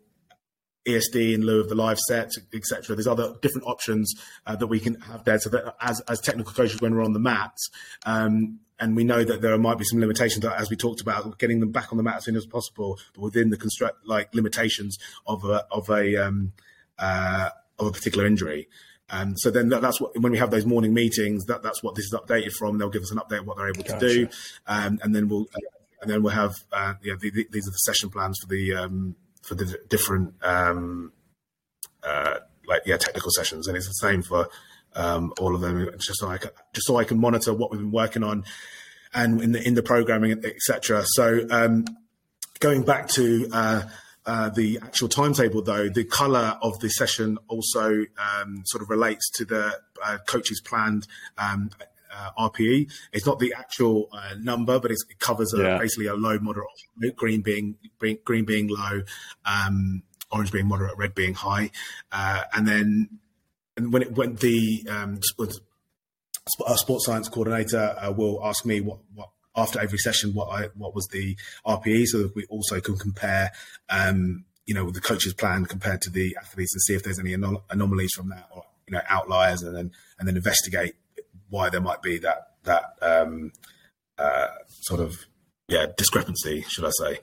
[0.86, 2.98] ESD in lieu of the live set, etc.
[2.98, 4.14] There's other different options
[4.46, 5.40] uh, that we can have there.
[5.40, 7.70] So that as, as technical coaches, when we're on the mats,
[8.06, 11.62] um, and we know that there might be some limitations, as we talked about, getting
[11.62, 14.98] them back on the mat as soon as possible, but within the construct like limitations
[15.26, 16.52] of a of a um,
[16.98, 18.68] uh, of a particular injury.
[19.12, 21.96] And so then that, that's what when we have those morning meetings, that, that's what
[21.96, 22.78] this is updated from.
[22.78, 24.00] They'll give us an update of what they're able gotcha.
[24.00, 24.28] to do,
[24.68, 25.48] um, and then we'll
[26.02, 28.76] and then we'll have uh, yeah the, the, these are the session plans for the
[28.76, 31.12] um, for the different um,
[32.04, 32.36] uh,
[32.68, 34.48] like yeah technical sessions, and it's the same for
[34.96, 35.90] um, all of them.
[36.00, 38.46] Just so I can, just so I can monitor what we've been working on
[39.14, 41.04] and in the in the programming, etc.
[41.06, 41.86] So um,
[42.60, 43.50] going back to
[44.30, 48.90] uh, uh, the actual timetable, though, the colour of the session also um, sort of
[48.90, 51.08] relates to the uh, coach's planned
[51.38, 51.70] um,
[52.16, 52.92] uh, RPE.
[53.12, 55.78] It's not the actual uh, number, but it covers a, yeah.
[55.78, 56.68] basically a low, moderate,
[57.16, 57.76] green being
[58.24, 59.02] green being low,
[59.46, 61.72] um, orange being moderate, red being high,
[62.12, 63.20] uh, and then
[63.78, 65.60] and when it went the um, sports
[67.06, 71.38] science coordinator will ask me what what after every session what I what was the
[71.66, 73.52] RPE, so that we also can compare,
[73.90, 77.32] um, you know, the coach's plan compared to the athletes and see if there's any
[77.32, 80.96] anom- anomalies from that or you know outliers, and then and then investigate
[81.50, 83.52] why there might be that that um,
[84.18, 84.48] uh,
[84.82, 85.26] sort of
[85.68, 87.20] yeah discrepancy, should I say?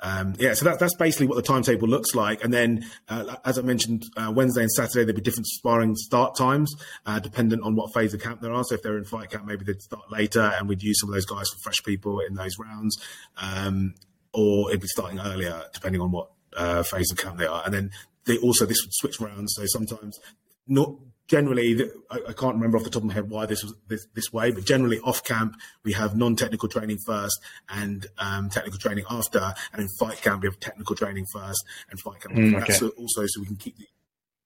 [0.00, 2.44] Um, yeah, so that, that's basically what the timetable looks like.
[2.44, 6.36] And then, uh, as I mentioned, uh, Wednesday and Saturday there'll be different sparring start
[6.36, 6.74] times,
[7.06, 8.62] uh, dependent on what phase of camp there are.
[8.64, 11.14] So if they're in fight camp, maybe they'd start later, and we'd use some of
[11.14, 12.98] those guys for fresh people in those rounds,
[13.38, 13.94] um,
[14.34, 17.62] or it'd be starting earlier, depending on what uh, phase of camp they are.
[17.64, 17.90] And then
[18.26, 19.48] they also this would switch around.
[19.50, 20.18] So sometimes
[20.66, 20.94] not
[21.28, 24.32] generally, I, can't remember off the top of my head why this was this, this
[24.32, 29.54] way, but generally off camp we have non-technical training first and um, technical training after,
[29.72, 32.34] and in fight camp we have technical training first and fight camp.
[32.34, 32.66] Mm, okay.
[32.68, 33.86] That's also so we can keep the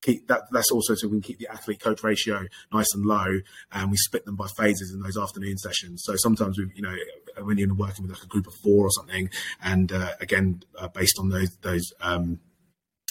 [0.03, 0.45] keep that.
[0.51, 3.41] That's also so we can keep the athlete coach ratio nice and low,
[3.73, 6.03] and we split them by phases in those afternoon sessions.
[6.05, 6.95] So sometimes we, you know,
[7.43, 9.31] when you're working with like a group of four or something,
[9.63, 12.41] and uh, again uh, based on those those um,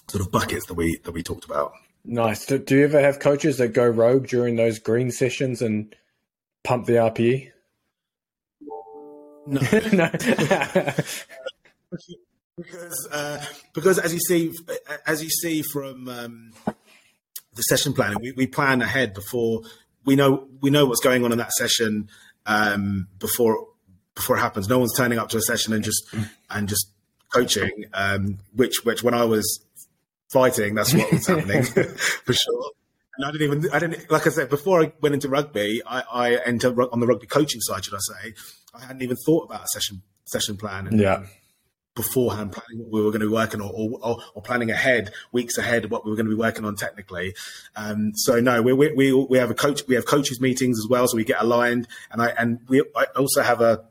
[0.07, 1.73] sort of buckets that we that we talked about.
[2.11, 2.47] Nice.
[2.47, 5.95] Do, do, you ever have coaches that go rogue during those green sessions and
[6.63, 7.51] pump the RPE?
[9.45, 9.61] No.
[9.93, 10.09] no.
[12.57, 13.45] because uh,
[13.75, 14.51] because as you see
[15.05, 16.53] as you see from um,
[17.53, 19.61] the session planning, we, we, plan ahead before
[20.03, 22.09] we know we know what's going on in that session
[22.47, 23.67] um, before
[24.15, 24.67] before it happens.
[24.67, 26.03] No one's turning up to a session and just
[26.49, 26.87] and just
[27.31, 27.85] coaching.
[27.93, 29.63] Um, which which when I was
[30.29, 30.75] fighting.
[30.75, 31.63] That's what was happening
[32.23, 32.71] for sure.
[33.17, 36.03] And I didn't even, I didn't, like I said, before I went into rugby, I,
[36.09, 38.33] I entered on the rugby coaching side, should I say.
[38.73, 40.87] I hadn't even thought about a session, session plan.
[40.87, 41.25] And, yeah.
[41.95, 45.11] Beforehand, planning what we were going to be working on, or, or, or, planning ahead,
[45.33, 47.35] weeks ahead, what we were going to be working on technically.
[47.75, 51.09] Um, so no, we, we we have a coach, we have coaches meetings as well,
[51.09, 53.83] so we get aligned, and I and we I also have a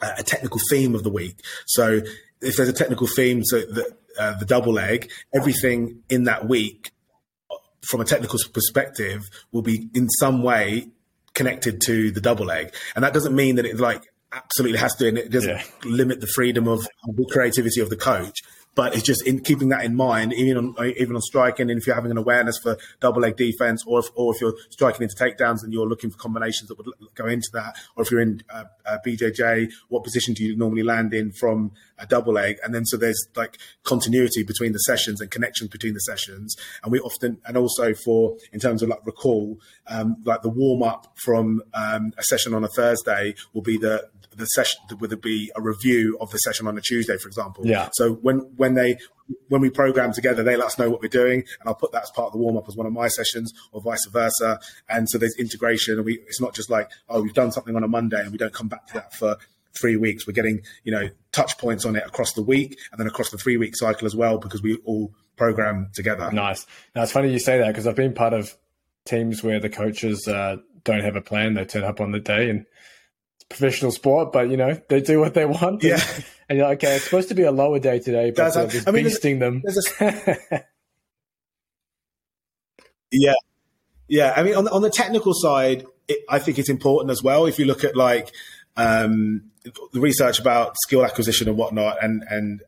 [0.00, 1.40] a technical theme of the week.
[1.66, 2.00] So
[2.40, 6.90] if there's a technical theme, so that uh, the double leg, everything in that week,
[7.88, 9.22] from a technical perspective,
[9.52, 10.88] will be in some way
[11.34, 15.08] connected to the double leg, and that doesn't mean that it like absolutely has to,
[15.08, 15.64] and it doesn't yeah.
[15.84, 18.38] limit the freedom of the creativity of the coach.
[18.76, 21.86] But it's just in keeping that in mind, even on even on striking, and if
[21.86, 25.16] you're having an awareness for double leg defense, or if, or if you're striking into
[25.16, 28.42] takedowns and you're looking for combinations that would go into that, or if you're in
[28.50, 32.58] uh, uh, BJJ, what position do you normally land in from a double leg?
[32.62, 36.92] And then so there's like continuity between the sessions and connections between the sessions, and
[36.92, 41.18] we often and also for in terms of like recall, um, like the warm up
[41.18, 45.50] from um, a session on a Thursday will be the the session would it be
[45.56, 47.66] a review of the session on a Tuesday, for example.
[47.66, 47.88] Yeah.
[47.92, 48.98] So when when they
[49.48, 52.02] when we program together, they let us know what we're doing, and I'll put that
[52.02, 54.60] as part of the warm up as one of my sessions, or vice versa.
[54.88, 57.82] And so there's integration, and we it's not just like oh we've done something on
[57.82, 59.36] a Monday and we don't come back to that for
[59.78, 60.26] three weeks.
[60.26, 63.38] We're getting you know touch points on it across the week and then across the
[63.38, 66.30] three week cycle as well because we all program together.
[66.32, 66.66] Nice.
[66.94, 68.56] Now it's funny you say that because I've been part of
[69.04, 72.50] teams where the coaches uh, don't have a plan; they turn up on the day
[72.50, 72.66] and
[73.48, 75.82] professional sport, but you know they do what they want.
[75.82, 76.00] Yeah,
[76.48, 78.88] and, you're like, okay, it's supposed to be a lower day today, but they're just
[78.88, 79.62] I mean, beasting them.
[80.00, 80.62] A...
[83.12, 83.34] yeah,
[84.08, 84.32] yeah.
[84.36, 87.46] I mean, on the, on the technical side, it, I think it's important as well.
[87.46, 88.32] If you look at like
[88.76, 89.50] um,
[89.92, 92.62] the research about skill acquisition and whatnot, and and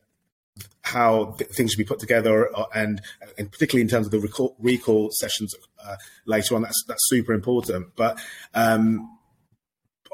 [0.81, 3.01] how th- things should be put together, uh, and
[3.37, 5.53] and particularly in terms of the recall, recall sessions
[5.83, 7.95] uh, later on, that's that's super important.
[7.95, 8.19] But
[8.53, 9.18] um,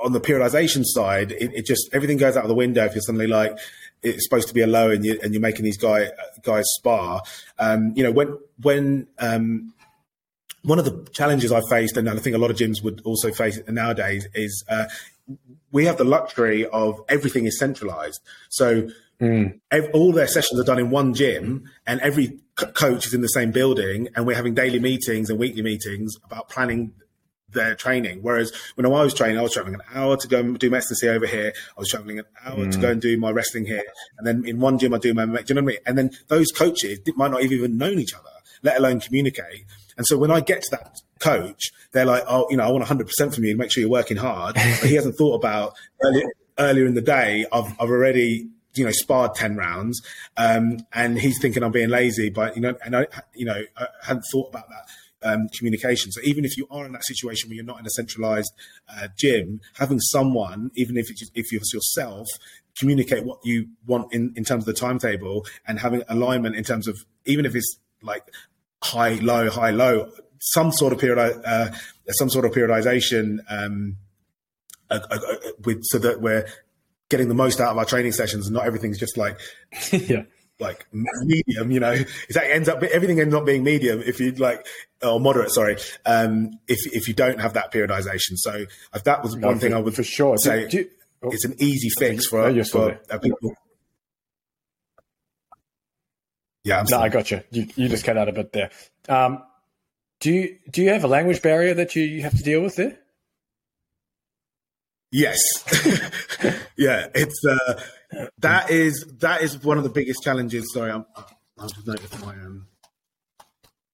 [0.04, 3.02] on the periodization side, it, it, just everything goes out of the window if you're
[3.02, 3.58] suddenly like
[4.04, 6.10] it's supposed to be a low and you and you're making these guy
[6.44, 7.22] guys spar.
[7.58, 9.74] Um, you know when when um,
[10.64, 13.32] one of the challenges I faced, and I think a lot of gyms would also
[13.32, 14.86] face nowadays, is uh,
[15.72, 18.20] we have the luxury of everything is centralized.
[18.50, 18.90] So
[19.22, 19.60] mm.
[19.72, 23.22] ev- all their sessions are done in one gym, and every co- coach is in
[23.22, 26.94] the same building, and we're having daily meetings and weekly meetings about planning
[27.56, 28.20] their training.
[28.22, 30.78] Whereas when I was training, I was traveling an hour to go and do my
[30.78, 31.54] S&C over here.
[31.76, 32.72] I was traveling an hour mm.
[32.72, 33.84] to go and do my wrestling here.
[34.18, 35.78] And then in one gym, I do my, do you know what I mean?
[35.88, 38.30] And then those coaches might not have even known each other,
[38.62, 39.66] let alone communicate.
[39.98, 42.84] And so when I get to that coach, they're like, oh, you know, I want
[42.84, 43.58] 100% from you.
[43.58, 44.56] Make sure you're working hard.
[44.82, 46.26] But he hasn't thought about earlier,
[46.60, 50.02] earlier in the day, I've, I've already you know sparred 10 rounds
[50.36, 53.88] um, and he's thinking i'm being lazy but you know and i you know i
[54.04, 54.86] hadn't thought about that
[55.24, 56.12] um, communication.
[56.12, 58.54] So even if you are in that situation where you're not in a centralized
[58.90, 62.28] uh, gym, having someone, even if it's, if it's yourself,
[62.78, 66.88] communicate what you want in, in terms of the timetable and having alignment in terms
[66.88, 68.24] of even if it's like
[68.84, 71.72] high, low, high, low, some sort of period, uh,
[72.10, 73.98] some sort of periodization um,
[74.92, 76.46] uh, uh, uh, with so that we're
[77.10, 79.40] getting the most out of our training sessions and not everything's just like
[79.92, 80.24] yeah
[80.60, 84.66] like medium, you know, it ends up everything ends up being medium if you like
[85.04, 85.52] or moderate.
[85.52, 88.36] Sorry, um, if if you don't have that periodization.
[88.36, 90.68] So if that was no, one for, thing I would for sure say.
[90.68, 90.90] Do, do
[91.24, 93.56] oh, it's an easy fix for, oh, for uh, people.
[96.64, 97.42] Yeah, I'm no, I got you.
[97.52, 97.68] you.
[97.76, 98.72] You just cut out a bit there.
[99.08, 99.44] Um,
[100.20, 102.76] do you do you have a language barrier that you, you have to deal with
[102.76, 102.98] there?
[105.12, 105.40] Yes.
[106.78, 107.82] yeah, it's uh,
[108.40, 110.72] that is that is one of the biggest challenges.
[110.74, 111.06] Sorry, I'm
[111.62, 112.68] just notice my um.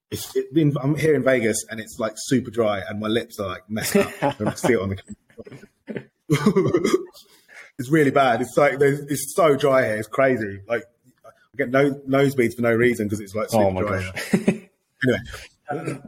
[0.10, 3.40] It's it been, I'm here in Vegas and it's like super dry and my lips
[3.40, 4.12] are like messed up.
[4.22, 4.98] I see it on the.
[7.80, 8.42] it's really bad.
[8.42, 9.96] It's like it's so dry here.
[9.96, 10.60] It's crazy.
[10.68, 10.84] Like
[11.26, 14.68] I get no nosebleeds for no reason because it's like super oh dry.
[15.72, 16.00] Anyway,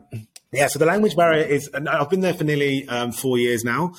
[0.52, 0.68] yeah.
[0.68, 3.96] So the language barrier is, and I've been there for nearly um, four years now.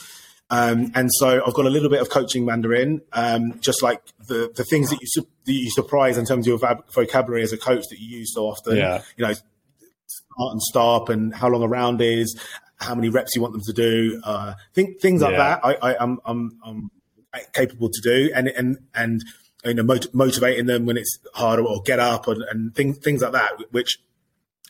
[0.51, 4.53] Um, and so I've got a little bit of coaching Mandarin, um, just like the,
[4.55, 7.59] the things that you, su- that you surprise in terms of your vocabulary as a
[7.59, 8.77] coach that you use so often.
[8.77, 9.03] Yeah.
[9.17, 12.39] You know, start and stop and how long a round is,
[12.77, 15.59] how many reps you want them to do, uh, think, things like yeah.
[15.61, 15.65] that.
[15.65, 16.91] I, I, am I'm, I'm,
[17.33, 19.25] I'm capable to do, and and and
[19.65, 23.23] you know mot- motivating them when it's harder or get up and, and things things
[23.23, 23.99] like that, which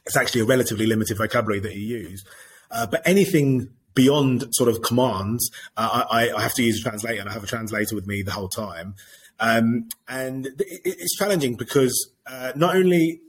[0.07, 2.25] it's actually a relatively limited vocabulary that you use.
[2.71, 7.21] Uh, but anything beyond sort of commands, uh, I, I, have to use a translator,
[7.21, 8.95] and I have a translator with me the whole time.
[9.41, 13.21] Um, and it, it's challenging because uh, not only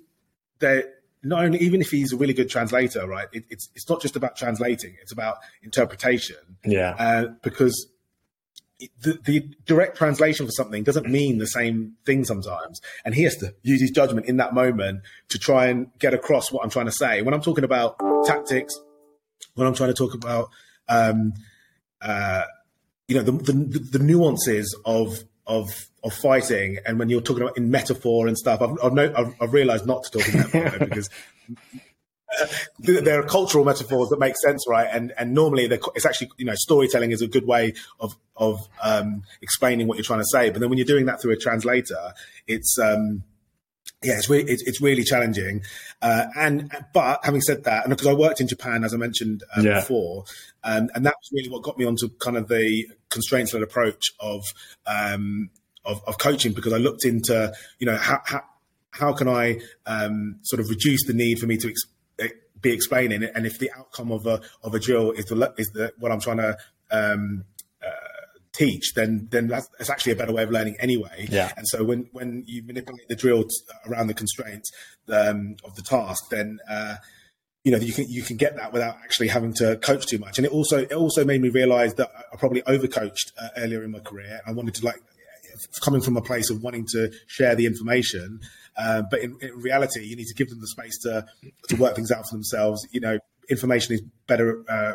[0.59, 0.85] that,
[1.23, 3.27] not only even if he's a really good translator, right?
[3.31, 6.57] It, it's it's not just about translating; it's about interpretation.
[6.65, 7.87] Yeah, uh, because.
[9.01, 13.37] The, the direct translation for something doesn't mean the same thing sometimes, and he has
[13.37, 16.87] to use his judgment in that moment to try and get across what I'm trying
[16.87, 17.21] to say.
[17.21, 18.77] When I'm talking about tactics,
[19.55, 20.49] when I'm trying to talk about,
[20.87, 21.33] um,
[22.01, 22.43] uh,
[23.07, 27.57] you know, the, the, the nuances of of of fighting, and when you're talking about
[27.57, 30.87] in metaphor and stuff, I've I've, no, I've, I've realised not to talk in metaphor
[30.87, 31.09] because.
[32.41, 32.47] Uh,
[32.79, 34.89] there are cultural metaphors that make sense, right?
[34.91, 39.23] And and normally it's actually you know storytelling is a good way of of um,
[39.41, 40.49] explaining what you're trying to say.
[40.49, 42.13] But then when you're doing that through a translator,
[42.45, 43.23] it's um,
[44.03, 45.61] yeah, it's really it's, it's really challenging.
[46.01, 49.43] Uh, and but having said that, and because I worked in Japan as I mentioned
[49.55, 49.79] um, yeah.
[49.79, 50.25] before,
[50.63, 54.13] um, and that was really what got me onto kind of the constraints led approach
[54.19, 54.43] of,
[54.85, 55.49] um,
[55.83, 58.43] of, of coaching because I looked into you know how how,
[58.91, 63.23] how can I um, sort of reduce the need for me to ex- be explaining
[63.23, 66.11] it, and if the outcome of a of a drill is the is the what
[66.11, 66.57] I'm trying to
[66.91, 67.45] um,
[68.55, 71.27] teach, then then that's, that's, actually a better way of learning anyway.
[71.29, 71.51] Yeah.
[71.57, 73.45] And so when when you manipulate the drill
[73.87, 74.71] around the constraints
[75.09, 76.95] um, of the task, then uh,
[77.63, 80.37] you know you can you can get that without actually having to coach too much.
[80.37, 83.91] And it also it also made me realise that I probably overcoached uh, earlier in
[83.91, 84.41] my career.
[84.45, 85.01] I wanted to like
[85.81, 88.41] coming from a place of wanting to share the information,
[88.77, 91.25] uh, but in, in, reality, you need to give them the space to
[91.69, 92.87] to work things out for themselves.
[92.91, 94.93] You know, information is better uh,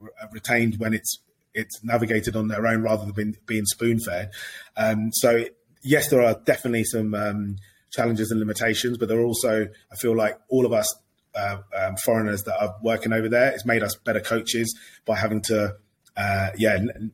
[0.00, 1.18] re- retained when it's
[1.54, 4.30] it's navigated on their own rather than being, being spoon fed.
[4.76, 5.44] Um, so
[5.82, 7.56] yes, there are definitely some um,
[7.92, 10.92] challenges and limitations, but there are also I feel like all of us
[11.34, 13.50] uh, um, foreigners that are working over there.
[13.52, 15.76] It's made us better coaches by having to,
[16.16, 17.12] uh, yeah, n-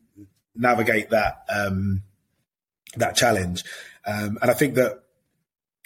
[0.55, 2.03] navigate that um,
[2.97, 3.65] that challenge.
[4.07, 5.03] Um, and I think that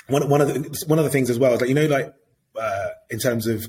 [0.09, 2.13] one one of the one of the things as well is that you know, like
[2.61, 3.67] uh, in terms of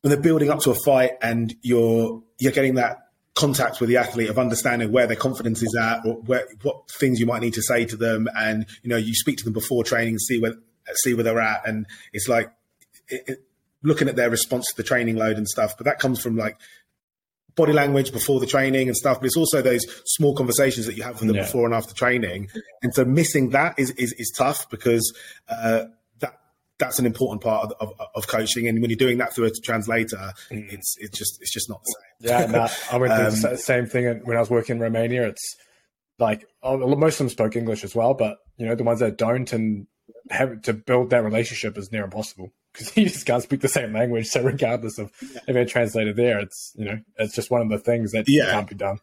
[0.00, 2.98] when they're building up to a fight and you're you're getting that
[3.34, 7.18] contact with the athlete of understanding where their confidence is at or where what things
[7.18, 9.82] you might need to say to them and you know you speak to them before
[9.82, 10.54] training and see where
[10.96, 12.52] see where they're at and it's like
[13.08, 13.38] it, it,
[13.82, 15.76] looking at their response to the training load and stuff.
[15.76, 16.58] But that comes from like
[17.54, 19.20] body language before the training and stuff.
[19.20, 21.42] But it's also those small conversations that you have with them yeah.
[21.42, 22.48] before and after training.
[22.82, 25.12] And so missing that is is, is tough because
[25.48, 25.84] uh,
[26.78, 28.66] that's an important part of, of, of, coaching.
[28.66, 30.72] And when you're doing that through a translator, mm.
[30.72, 31.94] it's it's just it's just not the
[32.28, 32.50] same.
[32.52, 35.28] Yeah, I went through um, the same thing when I was working in Romania.
[35.28, 35.56] It's
[36.18, 39.16] like oh, most of them spoke English as well, but you know the ones that
[39.16, 39.86] don't and
[40.30, 43.92] have to build that relationship is near impossible because you just can't speak the same
[43.92, 44.26] language.
[44.26, 45.40] So regardless of yeah.
[45.48, 48.50] if it translated there, it's you know it's just one of the things that yeah.
[48.50, 48.98] can't be done.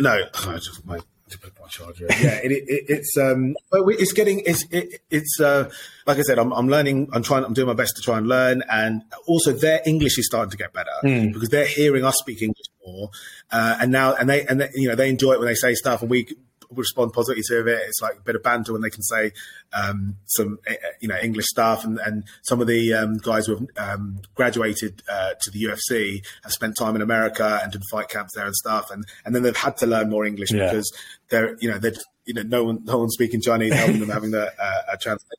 [0.00, 1.00] No, I just my
[1.30, 2.06] to put my charger.
[2.10, 5.70] yeah, it, it, it's um, but it's getting it's it, it's uh,
[6.06, 7.08] like I said, I'm, I'm learning.
[7.12, 7.44] I'm trying.
[7.44, 10.56] I'm doing my best to try and learn, and also their English is starting to
[10.56, 11.32] get better mm.
[11.32, 13.10] because they're hearing us speak English more,
[13.50, 15.74] uh, and now and they and they, you know they enjoy it when they say
[15.74, 16.28] stuff, and we
[16.70, 17.82] respond positively to it.
[17.86, 19.32] It's like a bit of banter when they can say
[19.72, 21.84] um, some, eh, eh, you know, English stuff.
[21.84, 26.24] And, and some of the um, guys who have um, graduated uh, to the UFC
[26.42, 28.90] have spent time in America and did fight camps there and stuff.
[28.90, 30.66] And, and then they've had to learn more English yeah.
[30.66, 30.92] because
[31.28, 31.94] they're, you know, they're,
[32.26, 35.36] you know, no one, no one speaking Chinese, helping them having the, uh, a translator.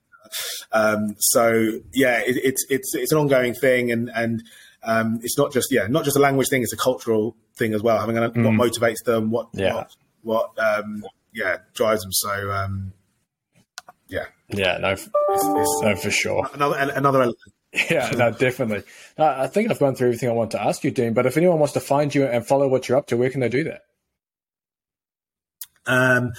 [0.71, 3.91] Um, so yeah, it, it's, it's, it's an ongoing thing.
[3.91, 4.43] And, and,
[4.83, 7.83] um, it's not just yeah, not just a language thing; it's a cultural thing as
[7.83, 7.99] well.
[7.99, 8.57] Having a, mm.
[8.57, 9.75] what motivates them, what yeah.
[9.75, 11.03] what, what um,
[11.33, 12.11] yeah drives them.
[12.11, 12.93] So um,
[14.07, 16.49] yeah, yeah, no, it's, it's, no, for sure.
[16.53, 17.39] Another another element.
[17.89, 18.83] Yeah, no, definitely.
[19.17, 21.13] I think I've gone through everything I want to ask you, Dean.
[21.13, 23.39] But if anyone wants to find you and follow what you're up to, where can
[23.39, 23.83] they do that?
[25.85, 26.33] Um,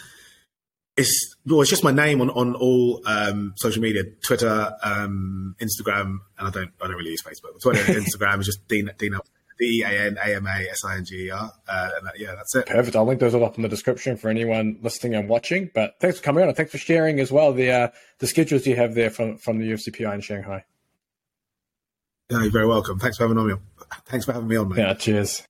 [0.96, 6.18] it's well, it's just my name on on all um, social media, Twitter, um, Instagram,
[6.38, 7.60] and I don't I don't really use Facebook.
[7.62, 9.18] Twitter, Instagram is just Dean Dean D
[9.62, 11.52] E A N A M A S I N G E R.
[11.68, 12.66] Uh, yeah, that's it.
[12.66, 12.96] Perfect.
[12.96, 15.70] I'll link those all up in the description for anyone listening and watching.
[15.74, 17.88] But thanks for coming on and thanks for sharing as well the uh,
[18.18, 20.64] the schedules you have there from from the UFCPI in Shanghai.
[22.30, 22.98] Yeah, you're very welcome.
[22.98, 23.54] Thanks for having on me.
[24.06, 24.78] Thanks for having me on, mate.
[24.78, 25.46] Yeah, cheers.